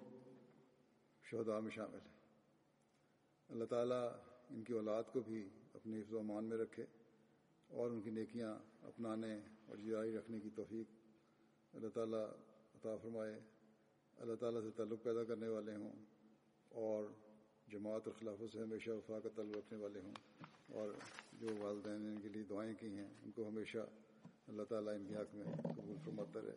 [1.23, 2.15] شہدا میں شامل ہیں۔
[3.49, 4.05] اللہ تعالیٰ
[4.51, 6.85] ان کی اولاد کو بھی اپنے حفظ و امان میں رکھے
[7.71, 10.89] اور ان کی نیکیاں اپنانے اور جاری رکھنے کی توفیق
[11.75, 12.27] اللہ تعالیٰ
[12.75, 13.41] عطا فرمائے۔
[14.17, 16.05] اللہ تعالیٰ سے تعلق پیدا کرنے والے ہوں
[16.69, 17.05] اور
[17.73, 20.15] جماعت اور خلافت سے ہمیشہ وفا کا طلب رکھنے والے ہوں
[20.73, 20.89] اور
[21.41, 23.79] جو والدین نے ان کے لیے دعائیں کی ہیں، ان کو ہمیشہ
[24.49, 26.57] اللہ تعالیٰ ان کے حق میں قبول فرماتا رہے۔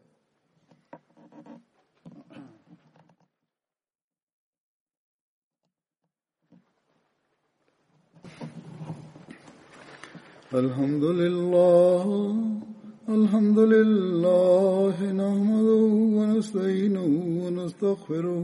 [10.52, 12.06] الحمد لله
[13.18, 15.84] الحمد لله نحمده
[16.18, 17.12] ونستعينه
[17.44, 18.44] ونستغفره